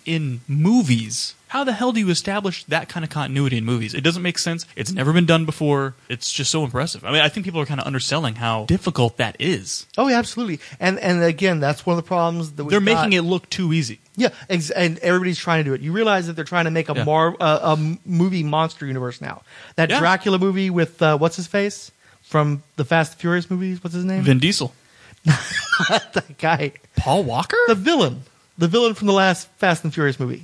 [0.06, 1.34] in movies.
[1.50, 3.94] How the hell do you establish that kind of continuity in movies?
[3.94, 4.66] It doesn't make sense.
[4.76, 5.96] It's never been done before.
[6.10, 7.06] It's just so impressive.
[7.06, 9.86] I mean, I think people are kind of underselling how difficult that is.
[9.98, 10.60] Oh, yeah, absolutely.
[10.80, 13.18] And and again, that's one of the problems that we've They're making got.
[13.18, 14.00] it look too easy.
[14.20, 15.82] Yeah, ex- and everybody's trying to do it.
[15.82, 17.04] You realize that they're trying to make a Yeah.
[17.04, 19.44] mar- uh, a movie monster universe now.
[19.76, 20.00] That Yeah.
[20.00, 21.92] Dracula movie with uh, what's his face
[22.24, 23.84] from the Fast and Furious movies.
[23.84, 24.24] What's his name?
[24.24, 24.74] Vin Diesel,
[25.26, 28.24] that guy, Paul Walker, the villain,
[28.58, 30.44] the villain from the last Fast and Furious movie.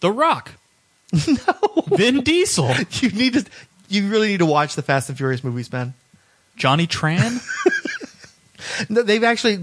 [0.00, 0.52] The Rock.
[1.26, 3.44] no, Vin Diesel, You need to.
[3.88, 5.94] You really need to watch the Fast and Furious movies, man.
[6.56, 7.40] Johnny Tran.
[8.88, 9.54] They've actually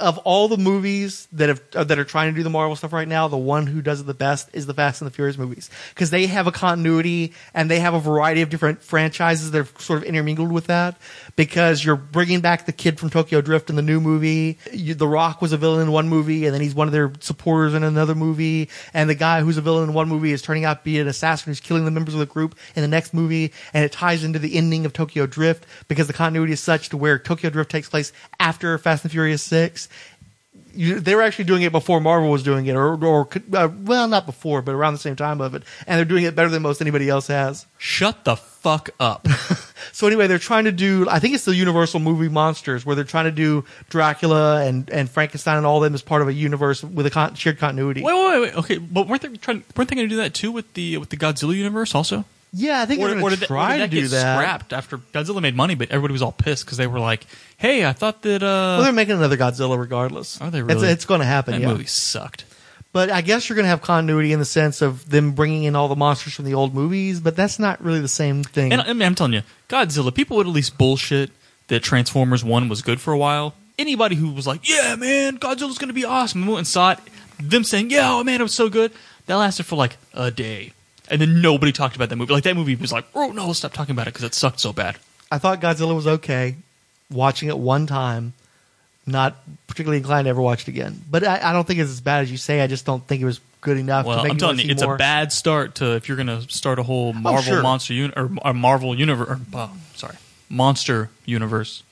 [0.00, 2.92] of all the movies that have uh, that are trying to do the Marvel stuff
[2.92, 5.38] right now, the one who does it the best is the Fast and the Furious
[5.38, 5.70] movies.
[5.90, 9.80] Because they have a continuity and they have a variety of different franchises that are
[9.80, 10.96] sort of intermingled with that.
[11.36, 15.08] Because you're bringing back the kid from Tokyo Drift in the new movie, you, The
[15.08, 17.82] Rock was a villain in one movie, and then he's one of their supporters in
[17.82, 20.84] another movie, and the guy who's a villain in one movie is turning out to
[20.84, 23.84] be an assassin who's killing the members of the group in the next movie, and
[23.84, 27.18] it ties into the ending of Tokyo Drift because the continuity is such to where
[27.18, 29.88] Tokyo Drift takes place after Fast and Furious Six.
[30.74, 34.06] You, they were actually doing it before Marvel was doing it, or, or uh, well,
[34.06, 36.62] not before, but around the same time of it, and they're doing it better than
[36.62, 37.66] most anybody else has.
[37.78, 39.26] Shut the fuck up.
[39.98, 41.08] So anyway, they're trying to do.
[41.08, 45.10] I think it's the Universal movie monsters, where they're trying to do Dracula and, and
[45.10, 48.02] Frankenstein and all of them as part of a universe with a con- shared continuity.
[48.02, 48.56] wait, wait, wait, wait.
[48.58, 49.64] Okay, but weren't they trying?
[49.76, 52.24] Weren't they going to do that too with the with the Godzilla universe also?
[52.52, 54.36] Yeah, I think Or, they're going to try to do that.
[54.38, 55.74] scrapped after Godzilla made money?
[55.74, 58.82] But everybody was all pissed because they were like, "Hey, I thought that uh, Well,
[58.84, 60.40] they're making another Godzilla regardless.
[60.40, 60.88] Are they It's, really?
[60.88, 61.52] it's going to happen.
[61.54, 61.68] that yeah.
[61.68, 62.44] movie sucked."
[62.92, 65.76] But I guess you're going to have continuity in the sense of them bringing in
[65.76, 68.72] all the monsters from the old movies, but that's not really the same thing.
[68.72, 70.14] And I mean, I'm telling you, Godzilla.
[70.14, 71.30] People would at least bullshit
[71.68, 73.54] that Transformers One was good for a while.
[73.78, 76.92] Anybody who was like, "Yeah, man, Godzilla's going to be awesome," and went and saw
[76.92, 76.98] it,
[77.38, 78.90] them saying, "Yeah, oh man, it was so good,"
[79.26, 80.72] that lasted for like a day,
[81.10, 82.32] and then nobody talked about that movie.
[82.32, 84.60] Like that movie was like, "Oh no, let's stop talking about it because it sucked
[84.60, 84.96] so bad."
[85.30, 86.56] I thought Godzilla was okay.
[87.10, 88.34] Watching it one time,
[89.06, 91.02] not particularly inclined to ever watch it again.
[91.10, 92.60] But I, I don't think it's as bad as you say.
[92.60, 94.82] I just don't think it was good enough Well, to make I'm telling you, it's
[94.82, 94.94] more.
[94.94, 97.62] a bad start to if you're going to start a whole oh, Marvel sure.
[97.62, 99.28] monster uni- or, or Marvel universe.
[99.28, 100.16] Or, oh, sorry,
[100.48, 101.82] monster universe.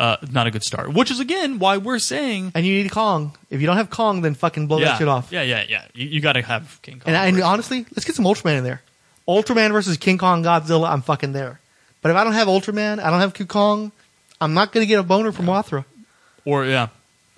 [0.00, 0.94] Uh, not a good start.
[0.94, 3.36] Which is again why we're saying, And you need Kong.
[3.50, 5.30] If you don't have Kong, then fucking blow yeah, that shit off.
[5.30, 5.84] yeah, yeah, yeah.
[5.92, 7.02] You, you got to have King Kong.
[7.08, 8.80] And, I, and honestly, let's get some Ultraman in there.
[9.28, 11.60] Ultraman versus King Kong Godzilla, I'm fucking there.
[12.00, 13.92] But if I don't have Ultraman, I don't have King Kong,
[14.40, 15.84] I'm not going to get a boner from Mothra.
[16.46, 16.88] or yeah,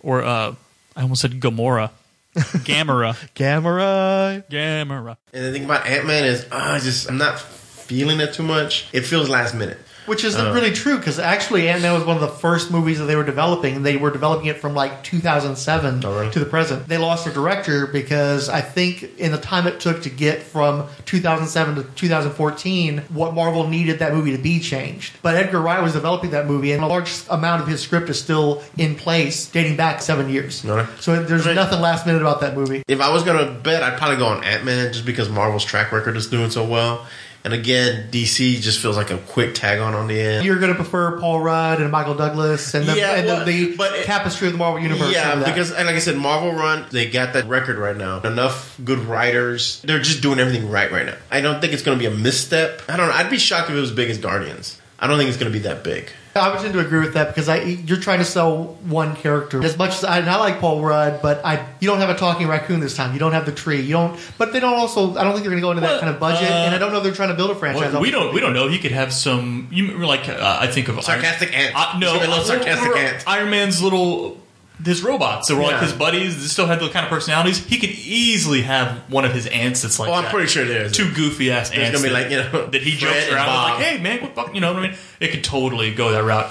[0.00, 0.54] or uh,
[0.94, 1.90] I almost said Gamora,
[2.36, 4.44] Gamera, Gamera.
[4.48, 5.16] Gamera.
[5.32, 8.44] And the thing about Ant Man is, uh, I just I'm not feeling it too
[8.44, 8.86] much.
[8.92, 9.78] It feels last minute.
[10.06, 10.50] Which is Uh.
[10.52, 13.22] really true because actually Ant Man was one of the first movies that they were
[13.24, 13.82] developing.
[13.84, 16.30] They were developing it from like 2007 Oh, really?
[16.32, 16.88] to the present.
[16.88, 20.84] They lost their director because I think in the time it took to get from
[21.06, 25.12] 2007 to 2014, what Marvel needed that movie to be changed.
[25.22, 28.18] But Edgar Wright was developing that movie, and a large amount of his script is
[28.18, 30.64] still in place, dating back seven years.
[30.66, 30.88] Okay.
[31.00, 31.54] So there's Right.
[31.54, 32.82] nothing last minute about that movie.
[32.88, 35.92] If I was gonna bet, I'd probably go on Ant Man just because Marvel's track
[35.92, 37.06] record is doing so well.
[37.44, 40.44] And again, DC just feels like a quick tag on on the end.
[40.46, 43.74] You're going to prefer Paul Rudd and Michael Douglas and the, Yeah, and well, the,
[43.74, 45.12] the it- tapestry of the Marvel universe.
[45.12, 45.46] Yeah, that.
[45.46, 48.20] because and like I said, Marvel Run they got that record right now.
[48.20, 49.82] Enough good writers.
[49.82, 51.16] They're just doing everything right right now.
[51.30, 52.82] I don't think it's going to be a misstep.
[52.88, 53.14] I don't know.
[53.14, 54.80] I'd be shocked if it was big as Guardians.
[55.00, 56.10] I don't think it's going to be that big.
[56.34, 59.62] I would tend to agree with that because I you're trying to sell one character
[59.62, 62.14] as much as I, and I like Paul Rudd, but I you don't have a
[62.14, 63.12] talking raccoon this time.
[63.12, 63.80] You don't have the tree.
[63.80, 64.18] You don't.
[64.38, 65.14] But they don't also.
[65.16, 66.78] I don't think they're going to go into that kind of budget, uh, and I
[66.78, 67.92] don't know if they're trying to build a franchise.
[67.92, 68.68] Well, we don't we don't know.
[68.68, 69.68] He could have some.
[69.70, 71.78] You like uh, I think of Sarcastic Iron, ants.
[71.78, 73.24] Uh, no, Sure, they love uh, sarcastic remember ants.
[73.26, 74.38] Iron Man's little
[74.84, 75.48] his robots.
[75.48, 75.80] They were like Yeah.
[75.80, 76.40] his buddies.
[76.40, 77.58] They still had the kind of personalities.
[77.64, 80.08] He could easily have one of his ants that's like.
[80.08, 80.32] Oh, I'm that.
[80.32, 80.92] pretty sure there is.
[80.92, 82.00] Two goofy ass There's ants.
[82.02, 83.78] gonna be that, like, you know, that he Fred jokes and around with, Bob.
[83.78, 84.96] like, hey man, what fuck, you know what I mean?
[85.20, 86.50] It could totally go that route.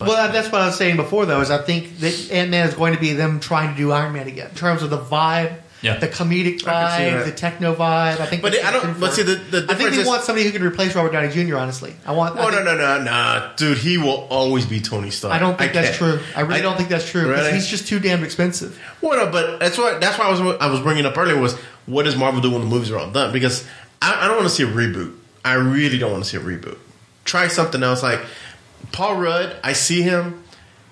[0.00, 1.40] Well, that's what I was saying before, though.
[1.40, 4.12] Is I think that Ant Man is going to be them trying to do Iron
[4.12, 5.98] Man again in terms of the vibe, Yeah.
[5.98, 8.18] the comedic I vibe, the techno vibe.
[8.20, 8.40] I think.
[8.42, 10.08] But that's I don't- what they're but see, the- the I think difference they is-
[10.08, 11.56] want somebody who can replace Robert Downey Jr.
[11.58, 12.36] Honestly, I want.
[12.38, 13.78] I Oh think- no no no no, dude!
[13.78, 15.34] He will always be Tony Stark.
[15.34, 15.98] I don't think that's can't.
[15.98, 16.20] true.
[16.34, 17.52] I really don't think that's true because Really?
[17.54, 18.78] he's just too damn expensive.
[19.02, 21.54] Well, no, but that's what that's why I was I was bringing up earlier was
[21.86, 23.32] what does Marvel do when the movies are all done?
[23.32, 23.64] Because
[24.02, 25.14] I, I don't want to see a reboot.
[25.44, 26.78] I really don't want to see a reboot.
[27.24, 28.02] Try something else.
[28.02, 28.20] Like
[28.92, 30.42] Paul Rudd, I see him.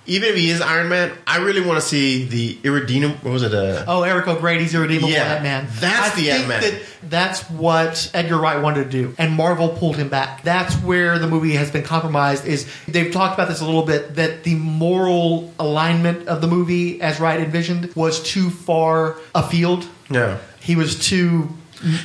[0.07, 3.17] Even if he is Iron Man, I really want to see the irredeemable.
[3.23, 3.55] What was it?
[3.55, 5.67] Uh, Oh, Eric O'Grady's irredeemable Yeah, Ant Man.
[5.81, 6.61] that's I the think Ant-Man.
[6.61, 6.75] That
[7.09, 10.43] that's what Edgar Wright wanted to do, and Marvel pulled him back.
[10.43, 12.45] That's where the movie has been compromised.
[12.47, 17.01] Is they've talked about this a little bit that the moral alignment of the movie,
[17.01, 19.87] as Wright envisioned, was too far afield.
[20.11, 21.49] no, He was too.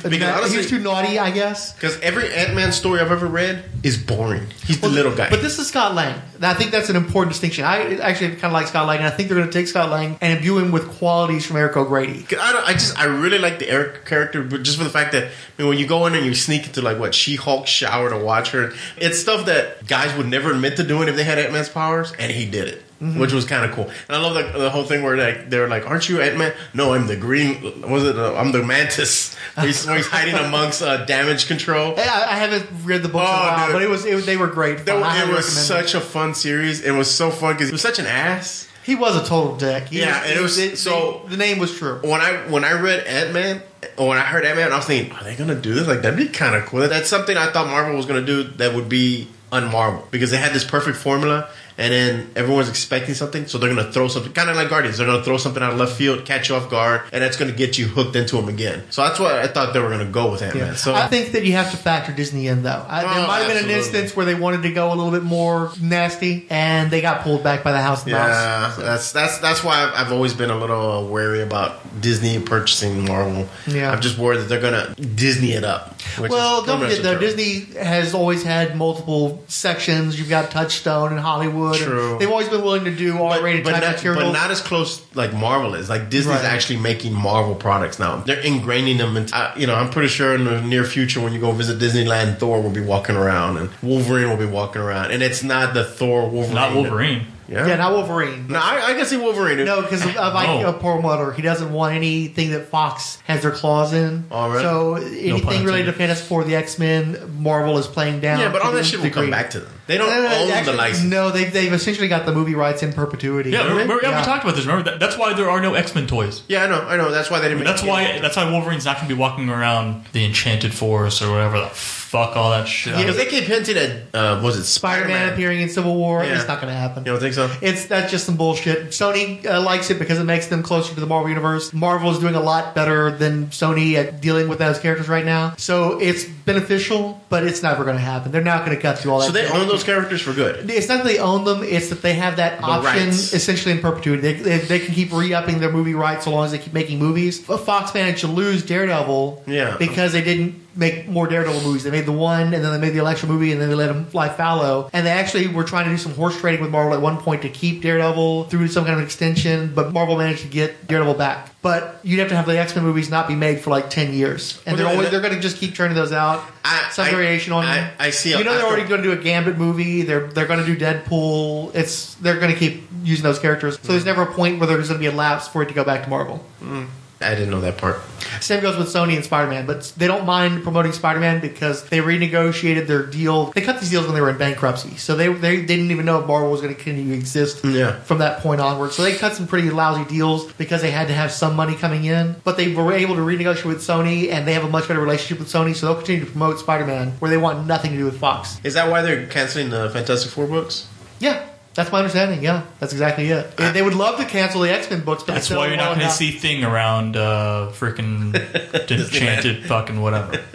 [0.02, 1.72] Because he honestly- was too naughty, I guess.
[1.72, 4.46] because every Ant Man story I've ever read is boring.
[4.66, 5.30] He's the little guy.
[5.30, 6.20] But this is Scott Lang.
[6.42, 7.64] I think that's an important distinction.
[7.64, 9.90] I actually kind of like Scott Lang, and I think they're going to take Scott
[9.90, 12.26] Lang and imbue him with qualities from Eric O'Grady.
[12.38, 15.12] I, don't, I just I really like the Eric character, but just for the fact
[15.12, 17.66] that I mean, when you go in and you sneak into like what She Hulk
[17.66, 21.24] shower to watch her, it's stuff that guys would never admit to doing if they
[21.24, 22.82] had Ant Man's powers, and he did it.
[23.00, 23.84] Which was kind of cool.
[24.08, 26.52] And I love the, the whole thing where like they're like, "Aren't you Ant Man?"
[26.74, 27.80] No, I'm the green.
[27.90, 28.18] Was it?
[28.18, 29.34] Uh, I'm the Mantis.
[29.54, 31.94] Where he's, where he's hiding amongst uh, damage control.
[31.96, 34.26] Hey, I, I haven't read the book, in a Oh, while, but it was it,
[34.26, 34.78] they were great.
[34.80, 36.82] Was, I it was such a fun series.
[36.82, 38.68] It was so fun because he was such an ass.
[38.82, 39.88] He was a total dick.
[39.88, 42.00] He Yeah, and it was- the- so- the name was true.
[42.02, 43.62] When I when I read Ant Man,
[43.96, 45.86] when I heard Ant Man, I was thinking, are they gonna do this?
[45.86, 46.80] Like that'd be kind of cool.
[46.80, 50.52] That's something I thought Marvel was gonna do that would be unmarvel because they had
[50.52, 51.48] this perfect formula.
[51.80, 54.98] And then everyone's expecting something, so they're gonna throw something, kind of like Guardians.
[54.98, 57.52] They're gonna throw something out of left field, catch you off guard, and that's gonna
[57.52, 58.82] get you hooked into them again.
[58.90, 60.66] So that's what I thought they were gonna go with Ant Man.
[60.68, 60.74] Yeah.
[60.74, 62.84] So I think that you have to factor Disney in, though.
[62.86, 65.10] I, there Oh, might have been an instance where they wanted to go a little
[65.10, 68.76] bit more nasty, and they got pulled back by the House Yeah, Mouse.
[68.76, 73.06] So- that's that's that's why I've, I've always been a little wary about Disney purchasing
[73.06, 73.48] Marvel.
[73.66, 73.90] Yeah.
[73.90, 75.94] I'm just worried that they're gonna Disney it up.
[76.18, 77.18] Which Well, is don't pretty forget though.
[77.20, 80.18] Disney has always had multiple sections.
[80.18, 81.76] You've got Touchstone and Hollywood.
[81.76, 82.16] and True.
[82.18, 84.22] they've always been willing to do R-rated but type not, material.
[84.22, 85.88] but not as close like Marvel is.
[85.88, 86.44] Like Disney's Right.
[86.44, 88.16] actually making Marvel products now.
[88.18, 89.34] They're ingraining them into.
[89.36, 92.38] Uh, you know, I'm pretty sure in the near future when you go visit Disneyland,
[92.38, 95.84] Thor will be walking around and Wolverine will be walking around, and it's not the
[95.84, 96.54] Thor Wolverine.
[96.54, 97.26] Not Wolverine.
[97.50, 97.66] Yeah.
[97.66, 98.46] yeah, not Wolverine.
[98.46, 99.64] No, I, I can see Wolverine.
[99.64, 100.62] No, because of, like oh.
[100.62, 100.72] No.
[100.72, 104.24] Perlmutter, he doesn't want anything that Fox has their claws in.
[104.30, 104.62] All right.
[104.62, 105.92] So anything related to.
[105.92, 108.38] Fantastic Four, the X Men, Marvel is playing down.
[108.38, 109.72] Yeah, but all that shit will come back to them.
[109.90, 111.04] They don't No, no, no, own the license.
[111.10, 113.50] No, they've, they've essentially got the movie rights in perpetuity.
[113.50, 114.20] Yeah, remember, yeah, Yeah.
[114.20, 114.64] we talked about this.
[114.64, 116.44] Remember that, that's why there are no X Men toys.
[116.46, 117.10] Yeah, I know, I know.
[117.10, 117.64] That's why they didn't.
[117.64, 121.22] That's make why that's why Wolverine's not going to be walking around the Enchanted Forest
[121.22, 122.96] or whatever the fuck all that shit.
[122.96, 125.26] because they keep hinting at uh, was it Spider Spider-Man?
[125.26, 126.24] Man appearing in Civil War.
[126.24, 126.38] Yeah.
[126.38, 127.04] It's not going to happen.
[127.04, 127.50] You don't think so?
[127.62, 128.88] It's that's just some bullshit.
[128.88, 131.72] Sony uh, likes it because it makes them closer to the Marvel universe.
[131.72, 135.54] Marvel is doing a lot better than Sony at dealing with those characters right now.
[135.56, 138.32] So it's beneficial, but it's never going to happen.
[138.32, 139.26] They're not going to cut through all that.
[139.26, 139.54] So they shit.
[139.54, 140.70] own those characters for good.
[140.70, 143.32] It's not that they own them; it's that they have that option rights.
[143.32, 144.20] essentially in perpetuity.
[144.22, 146.98] They, they, they can keep re-upping their movie rights so long as they keep making
[146.98, 147.40] movies.
[147.40, 149.76] But Fox managed to lose Daredevil, Yeah.
[149.78, 151.84] because they didn't make more Daredevil movies.
[151.84, 153.90] They made the one, and then they made the Elektra movie, and then they let
[153.90, 154.90] him fly fallow.
[154.92, 157.42] And they actually were trying to do some horse trading with Marvel at one point
[157.42, 161.50] to keep Daredevil through some kind of extension, but Marvel managed to get Daredevil back.
[161.62, 164.14] But you'd have to have the X Men movies not be made for like ten
[164.14, 166.42] years, and Well, they're always they're going to just keep turning those out.
[166.64, 167.92] I- some I- variation on I-.
[167.98, 170.02] I see- You know, they're already going to do a Gambit movie.
[170.02, 171.74] They're they're going to do Deadpool.
[171.74, 173.78] It's they're going to keep using those characters.
[173.82, 174.18] So there's mm-hmm.
[174.18, 176.04] never a point where there's going to be a lapse for it to go back
[176.04, 176.44] to Marvel.
[176.62, 176.86] Mm.
[177.22, 178.00] I didn't know that part.
[178.40, 181.84] Same goes with Sony and Spider Man, but they don't mind promoting Spider Man because
[181.90, 183.46] they renegotiated their deal.
[183.52, 186.06] They cut these deals when they were in bankruptcy, so they they, they didn't even
[186.06, 188.00] know if Marvel was going to continue to exist Yeah.
[188.00, 188.92] from that point onward.
[188.92, 192.04] So they cut some pretty lousy deals because they had to have some money coming
[192.06, 195.00] in, but they were able to renegotiate with Sony, and they have a much better
[195.00, 197.96] relationship with Sony, so they'll continue to promote Spider Man where they want nothing to
[197.98, 198.58] do with Fox.
[198.64, 200.88] Is that why they're canceling the Fantastic Four books?
[201.18, 201.46] Yeah.
[201.74, 202.42] That's my understanding.
[202.42, 203.56] Yeah, that's exactly it.
[203.56, 205.76] They- they would love to cancel the X Men books, but That's they why you're
[205.76, 208.34] not won't going to see Thing around uh, freaking
[208.90, 210.40] Enchanted fucking whatever.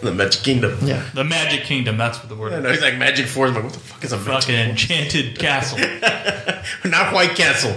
[0.00, 0.78] The Magic Kingdom.
[0.82, 1.02] Yeah.
[1.12, 2.62] The Magic Kingdom, that's what the word I is.
[2.62, 3.48] know, he's like Magic Four.
[3.48, 5.78] I'm like, what the fuck is a Fucking Enchanted Castle.
[6.88, 7.76] Not White Castle.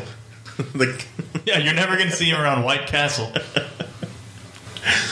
[0.76, 1.08] like,
[1.48, 3.32] Yeah, you're never going to see him around White Castle.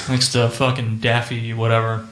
[0.07, 2.07] Next to fucking Daffy, whatever.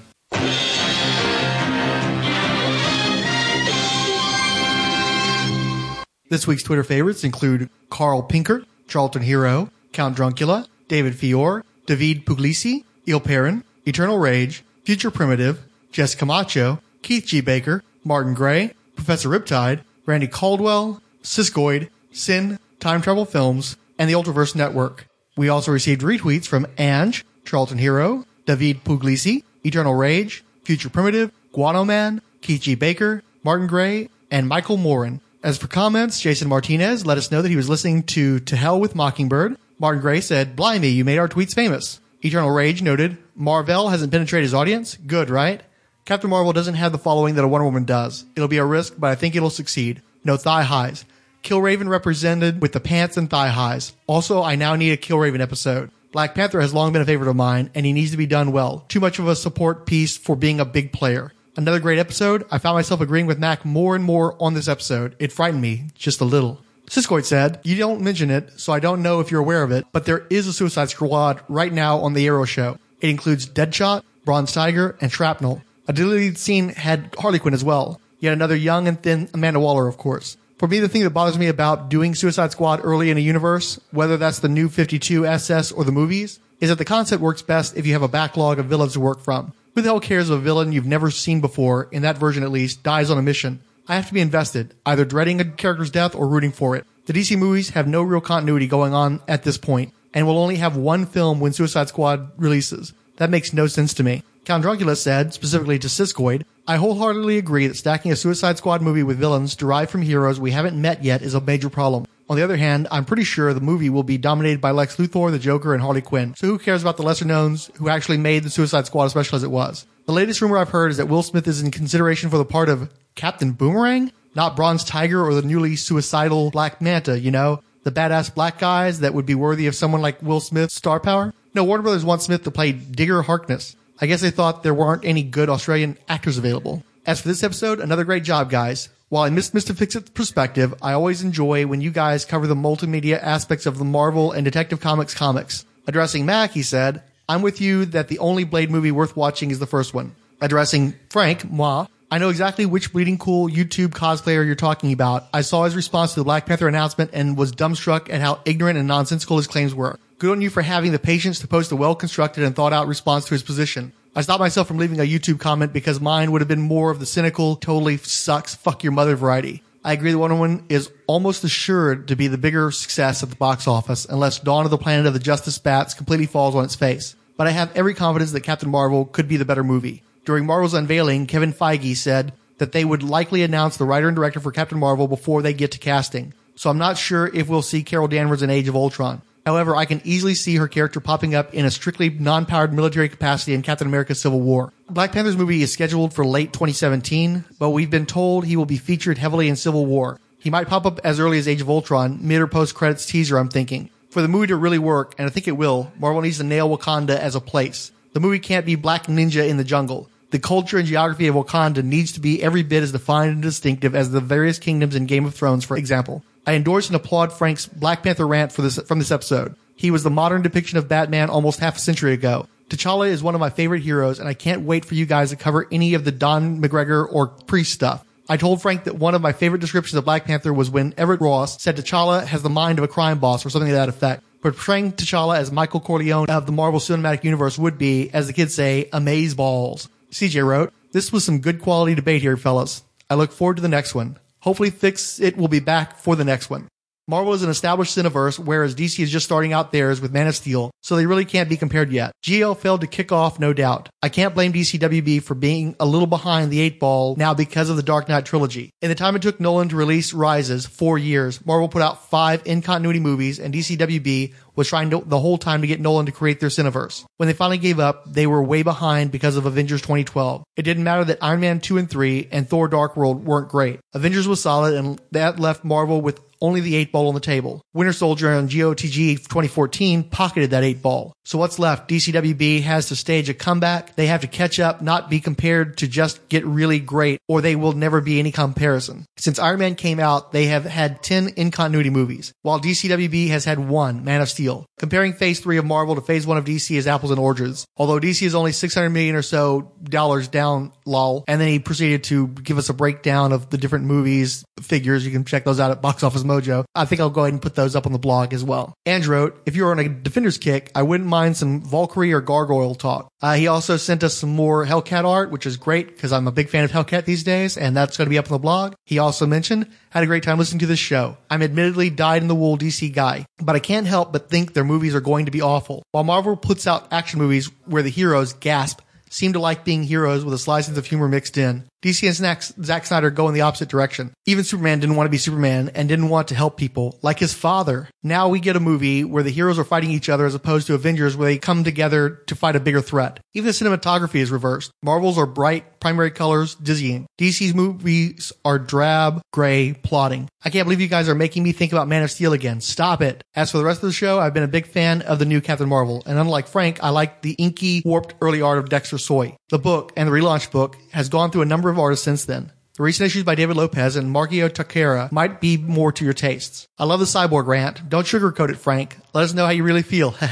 [6.29, 12.83] This week's Twitter favorites include Carl Pinkert, Charlton Hero, Count Druncula, David Fior, David Puglisi,
[13.05, 15.63] Il Perrin, Eternal Rage, Future Primitive,
[15.93, 17.39] Jess Camacho, Keith G.
[17.39, 24.53] Baker, Martin Gray, Professor Riptide, Randy Caldwell, Siskoid, Sin, Time Travel Films, and the Ultraverse
[24.53, 25.07] Network.
[25.37, 31.85] We also received retweets from Ange, Charlton Hero, David Puglisi, Eternal Rage, Future Primitive, Guano
[31.85, 32.75] Man, Keith G.
[32.75, 35.21] Baker, Martin Gray, and Michael Morin.
[35.43, 38.79] As for comments, Jason Martinez let us know that he was listening to To Hell
[38.79, 39.55] with Mockingbird.
[39.79, 41.99] Martin Gray said, Blimey, you made our tweets famous.
[42.23, 44.97] Eternal Rage noted, Marvel hasn't penetrated his audience.
[44.97, 45.61] Good, right?
[46.05, 48.25] Captain Marvel doesn't have the following that a Wonder Woman does.
[48.35, 50.01] It'll be a risk, but I think it'll succeed.
[50.23, 51.05] No thigh highs.
[51.43, 53.93] Killraven represented with the pants and thigh highs.
[54.07, 55.91] Also, I now need a Killraven episode.
[56.11, 58.51] Black Panther has long been a favorite of mine, and he needs to be done
[58.51, 58.85] well.
[58.87, 61.31] Too much of a support piece for being a big player.
[61.57, 62.45] Another great episode.
[62.51, 65.15] I found myself agreeing with Mac more and more on this episode.
[65.17, 66.61] It frightened me just a little.
[66.85, 69.87] Siskoid said, You don't mention it, so I don't know if you're aware of it,
[69.91, 72.77] but there is a Suicide Squad right now on the Arrow show.
[73.01, 75.63] It includes Deadshot, Bronze Tiger, and Shrapnel.
[75.87, 77.99] A deleted scene had Harley Quinn as well.
[78.19, 80.37] Yet another young and thin Amanda Waller, of course.
[80.59, 83.79] For me, the thing that bothers me about doing Suicide Squad early in a universe,
[83.89, 87.75] whether that's the new 52 SS or the movies, is that the concept works best
[87.75, 89.53] if you have a backlog of villains to work from.
[89.77, 92.49] Who the hell cares if a villain you've never seen before, in that version at
[92.49, 93.59] least, dies on a mission?
[93.87, 96.87] I have to be invested, either dreading a character's death or rooting for it.
[97.05, 100.55] The DC movies have no real continuity going on at this point, and will only
[100.55, 102.93] have one film when Suicide Squad releases.
[103.17, 104.23] That makes no sense to me.
[104.45, 109.03] Count Druncula said, specifically to Siskoid, I wholeheartedly agree that stacking a Suicide Squad movie
[109.03, 112.07] with villains derived from heroes we haven't met yet is a major problem.
[112.29, 115.31] On the other hand, I'm pretty sure the movie will be dominated by Lex Luthor,
[115.31, 116.35] the Joker, and Harley Quinn.
[116.35, 119.37] So who cares about the lesser knowns who actually made the Suicide Squad as special
[119.37, 119.85] as it was?
[120.07, 122.67] The latest rumor I've heard is that Will Smith is in consideration for the part
[122.67, 127.61] of Captain Boomerang, not Bronze Tiger or the newly suicidal Black Manta, you know?
[127.83, 131.33] The badass black guys that would be worthy of someone like Will Smith's star power?
[131.53, 133.77] No, Warner Brothers wants Smith to play Digger Harkness.
[134.01, 136.83] I guess they thought there weren't any good Australian actors available.
[137.05, 138.89] As for this episode, another great job, guys.
[139.09, 139.73] While I missed Mr.
[139.73, 144.33] Fixit's perspective, I always enjoy when you guys cover the multimedia aspects of the Marvel
[144.33, 145.63] and Detective Comics comics.
[145.87, 149.59] Addressing Mac, he said, I'm with you that the only Blade movie worth watching is
[149.59, 150.13] the first one.
[150.41, 155.27] Addressing Frank, moi, I know exactly which bleeding cool YouTube cosplayer you're talking about.
[155.33, 158.77] I saw his response to the Black Panther announcement and was dumbstruck at how ignorant
[158.77, 159.97] and nonsensical his claims were.
[160.17, 162.87] Good on you for having the patience to post a well constructed and thought out
[162.87, 163.93] response to his position.
[164.17, 166.99] I stopped myself from leaving a YouTube comment because mine would have been more of
[166.99, 169.61] the cynical, totally sucks, fuck your mother variety.
[169.83, 173.35] I agree that Wonder Woman is almost assured to be the bigger success at the
[173.35, 176.73] box office unless Dawn of the Planet of the Justice Bats completely falls on its
[176.73, 177.15] face.
[177.37, 180.01] But I have every confidence that Captain Marvel could be the better movie.
[180.25, 184.39] During Marvel's unveiling, Kevin Feige said that they would likely announce the writer and director
[184.39, 186.33] for Captain Marvel before they get to casting.
[186.55, 189.21] So I'm not sure if we'll see Carol Danvers in Age of Ultron.
[189.47, 193.53] However, I can easily see her character popping up in a strictly non-powered military capacity
[193.53, 194.73] in Captain America Civil War.
[194.89, 198.75] Black Panther's movie is scheduled for late 2017, but we've been told he will be
[198.75, 200.19] featured heavily in Civil War.
[200.37, 203.37] He might pop up as early as Age of Ultron, mid or post credits teaser,
[203.37, 203.89] I'm thinking.
[204.09, 206.67] For the movie to really work, and I think it will, Marvel needs to nail
[206.67, 207.93] Wakanda as a place.
[208.11, 210.09] The movie can't be Black Ninja in the jungle.
[210.31, 213.95] The culture and geography of Wakanda needs to be every bit as defined and distinctive
[213.95, 216.21] as the various kingdoms in Game of Thrones, for example.
[216.47, 219.55] I endorse and applaud Frank's Black Panther rant for this, from this episode.
[219.75, 222.47] He was the modern depiction of Batman almost half a century ago.
[222.69, 225.35] T'Challa is one of my favorite heroes, and I can't wait for you guys to
[225.35, 228.03] cover any of the Don McGregor or Priest stuff.
[228.29, 231.21] I told Frank that one of my favorite descriptions of Black Panther was when Everett
[231.21, 234.23] Ross said T'Challa has the mind of a crime boss or something to that effect.
[234.41, 238.53] Portraying T'Challa as Michael Corleone of the Marvel Cinematic Universe would be, as the kids
[238.53, 239.89] say, amaze balls.
[240.11, 242.83] CJ wrote, This was some good quality debate here, fellas.
[243.09, 244.17] I look forward to the next one.
[244.47, 246.69] Hopefully Fix It will be back for the next one.
[247.09, 250.35] Marvel is an established cineverse, whereas DC is just starting out theirs with Man of
[250.35, 252.11] Steel, so they really can't be compared yet.
[252.25, 253.87] GL failed to kick off, no doubt.
[254.01, 257.77] I can't blame DCWB for being a little behind the eight ball now because of
[257.77, 258.71] the Dark Knight trilogy.
[258.81, 262.41] In the time it took Nolan to release Rises, four years, Marvel put out five
[262.43, 266.11] in continuity movies, and DCWB was trying to, the whole time to get Nolan to
[266.11, 267.05] create their Cineverse.
[267.15, 270.43] When they finally gave up, they were way behind because of Avengers 2012.
[270.57, 273.79] It didn't matter that Iron Man 2 and 3 and Thor Dark World weren't great.
[273.93, 277.61] Avengers was solid and that left Marvel with only the eight ball on the table.
[277.73, 281.13] Winter Soldier on GOTG 2014 pocketed that eight ball.
[281.25, 281.89] So what's left?
[281.89, 283.95] DCWB has to stage a comeback.
[283.95, 287.55] They have to catch up, not be compared to just get really great, or they
[287.55, 289.05] will never be any comparison.
[289.17, 293.43] Since Iron Man came out, they have had 10 in continuity movies, while DCWB has
[293.43, 294.65] had one, Man of Steel.
[294.79, 297.65] Comparing phase 3 of Marvel to phase 1 of DC is apples and oranges.
[297.75, 301.25] Although DC is only 600 million or so dollars down, lol.
[301.27, 305.05] And then he proceeded to give us a breakdown of the different movies, figures.
[305.05, 306.65] You can check those out at Box Office Mojo.
[306.75, 308.73] I think I'll go ahead and put those up on the blog as well.
[308.85, 312.75] Andrew wrote, if you're on a Defender's kick, I wouldn't mind some Valkyrie or Gargoyle
[312.75, 313.09] talk.
[313.21, 316.31] Uh, he also sent us some more Hellcat art, which is great because I'm a
[316.31, 318.75] big fan of Hellcat these days, and that's going to be up on the blog.
[318.85, 321.17] He also mentioned, had a great time listening to this show.
[321.29, 324.63] I'm admittedly dyed in the wool DC guy, but I can't help but think their
[324.63, 325.83] movies are going to be awful.
[325.91, 330.23] While Marvel puts out action movies where the heroes gasp, seem to like being heroes
[330.23, 331.63] with a slice of humor mixed in.
[331.83, 334.11] DC and Zack, Snyder go in the opposite direction.
[334.25, 337.33] Even Superman didn't want to be Superman and didn't want to help people, like his
[337.33, 337.87] father.
[338.01, 340.73] Now we get a movie where the heroes are fighting each other as opposed to
[340.73, 343.19] Avengers where they come together to fight a bigger threat.
[343.33, 344.71] Even the cinematography is reversed.
[344.81, 347.05] Marvel's are bright, primary colors, dizzying.
[347.19, 350.27] DC's movies are drab, gray, plotting.
[350.43, 352.61] I can't believe you guys are making me think about Man of Steel again.
[352.61, 353.23] Stop it.
[353.35, 355.41] As for the rest of the show, I've been a big fan of the new
[355.41, 359.35] Captain Marvel, and unlike Frank, I like the inky, warped early art of Dexter Soy.
[359.49, 362.51] The book and the relaunch book has gone through a number of artists since then.
[362.75, 366.67] The recent issues by David Lopez and Marcio Takara might be more to your tastes.
[366.77, 367.89] I love the cyborg rant.
[367.89, 368.97] Don't sugarcoat it, Frank.
[369.13, 370.15] Let us know how you really feel.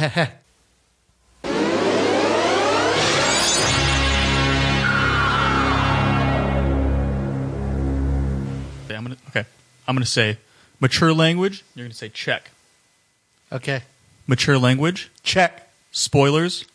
[8.86, 9.46] Okay, I'm gonna okay.
[9.88, 10.38] I'm gonna say
[10.80, 11.64] mature language.
[11.76, 12.52] You're gonna say check.
[13.52, 13.82] okay.
[14.28, 15.12] Mature language.
[15.24, 15.70] Check.
[15.92, 16.66] Spoilers.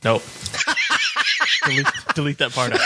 [1.64, 2.80] delete, delete that part out.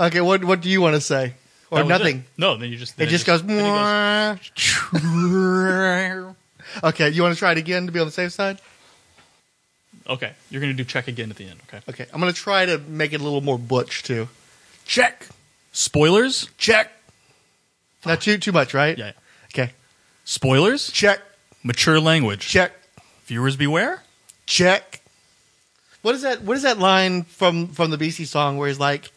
[0.00, 1.34] Okay, what what do you want to say?
[1.70, 2.16] Or oh, That was nothing?
[2.18, 2.24] it.
[2.38, 2.94] No, then you just.
[2.94, 3.42] It then just goes.
[3.42, 3.64] then it
[6.84, 8.60] okay, you want to try it again to be on the safe side?
[10.08, 11.60] Okay, you're gonna do check again at the end.
[11.68, 11.80] Okay.
[11.88, 14.28] Okay, I'm going to try to make it a little more butch too.
[14.84, 15.26] Check,
[15.72, 16.48] Spoilers.
[16.58, 16.92] check.
[18.04, 18.98] Not too too much, right?
[18.98, 19.06] Yeah.
[19.06, 19.12] yeah.
[19.64, 19.72] Okay.
[20.24, 20.90] Spoilers.
[20.90, 21.20] Check,
[21.62, 22.46] Mature language.
[22.48, 22.72] check,
[23.26, 24.02] Viewers beware.
[24.46, 25.00] check.
[26.04, 26.42] What is that?
[26.42, 29.10] What is that line from from the BC song where he's like,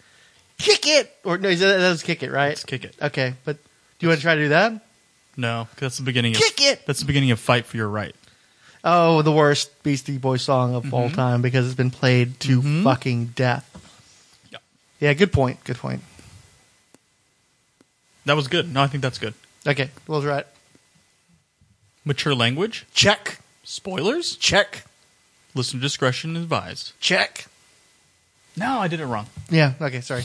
[0.58, 2.48] "Kick it," or no, that was "Kick it," right?
[2.48, 2.96] Let's kick it.
[3.02, 4.72] Okay, but do you want to try to do that?
[5.36, 6.86] No, 'cause that's the beginning of Kick it!
[6.88, 8.16] That's the beginning of fight for your right.
[8.86, 10.94] Oh, the worst Beastie Boy song of Mm-hmm.
[10.94, 13.68] all time because it's been played to fucking death.
[14.54, 14.62] Yep.
[15.02, 15.62] Yeah, good point.
[15.66, 16.02] Good point.
[18.26, 18.72] That was good.
[18.74, 19.34] No, I think that's good.
[19.66, 20.48] Okay, we'll try it.
[22.06, 22.86] Mature language.
[22.94, 24.38] Check, Spoilers.
[24.38, 24.86] check,
[25.58, 26.94] Listener discretion advised.
[27.00, 27.48] check.
[28.56, 29.28] No, I did it wrong.
[29.50, 29.74] Yeah.
[29.80, 30.02] Okay.
[30.02, 30.24] Sorry.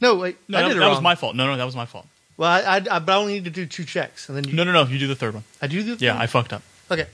[0.00, 0.36] No, wait.
[0.48, 0.94] No, I that, did it that wrong.
[0.94, 1.34] was my fault.
[1.36, 2.06] No, no, that was my fault.
[2.36, 4.54] Well, I, I, I, but I only need to do two checks, and then you.
[4.54, 4.84] No, no, no.
[4.84, 5.44] You do the third one.
[5.60, 6.04] I do the.
[6.04, 6.62] Yeah, I fucked up.
[6.90, 7.06] Okay.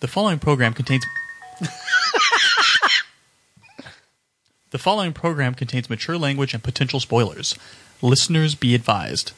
[0.00, 1.04] The following program contains.
[4.70, 7.54] the following program contains mature language and potential spoilers.
[8.02, 9.32] Listeners be advised.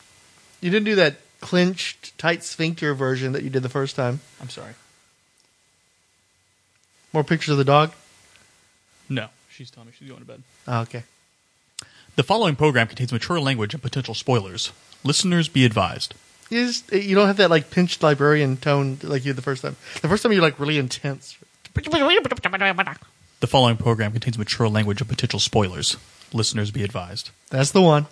[0.60, 4.20] You didn't do that clinched, tight sphincter version that you did the first time.
[4.40, 4.74] I'm sorry.
[7.12, 7.92] More pictures of the dog.
[9.08, 10.42] No, she's telling me she's going to bed.
[10.66, 11.04] Oh, okay.
[12.16, 14.72] The following program contains mature language and potential spoilers.
[15.04, 16.14] Listeners be advised.
[16.50, 19.42] You just eh, you don't have that like pinched librarian tone like you did the
[19.42, 19.76] first time.
[20.00, 21.38] The first time you're like really intense.
[21.74, 25.96] The following program contains mature language and potential spoilers.
[26.32, 27.30] Listeners be advised.
[27.50, 28.06] That's the one.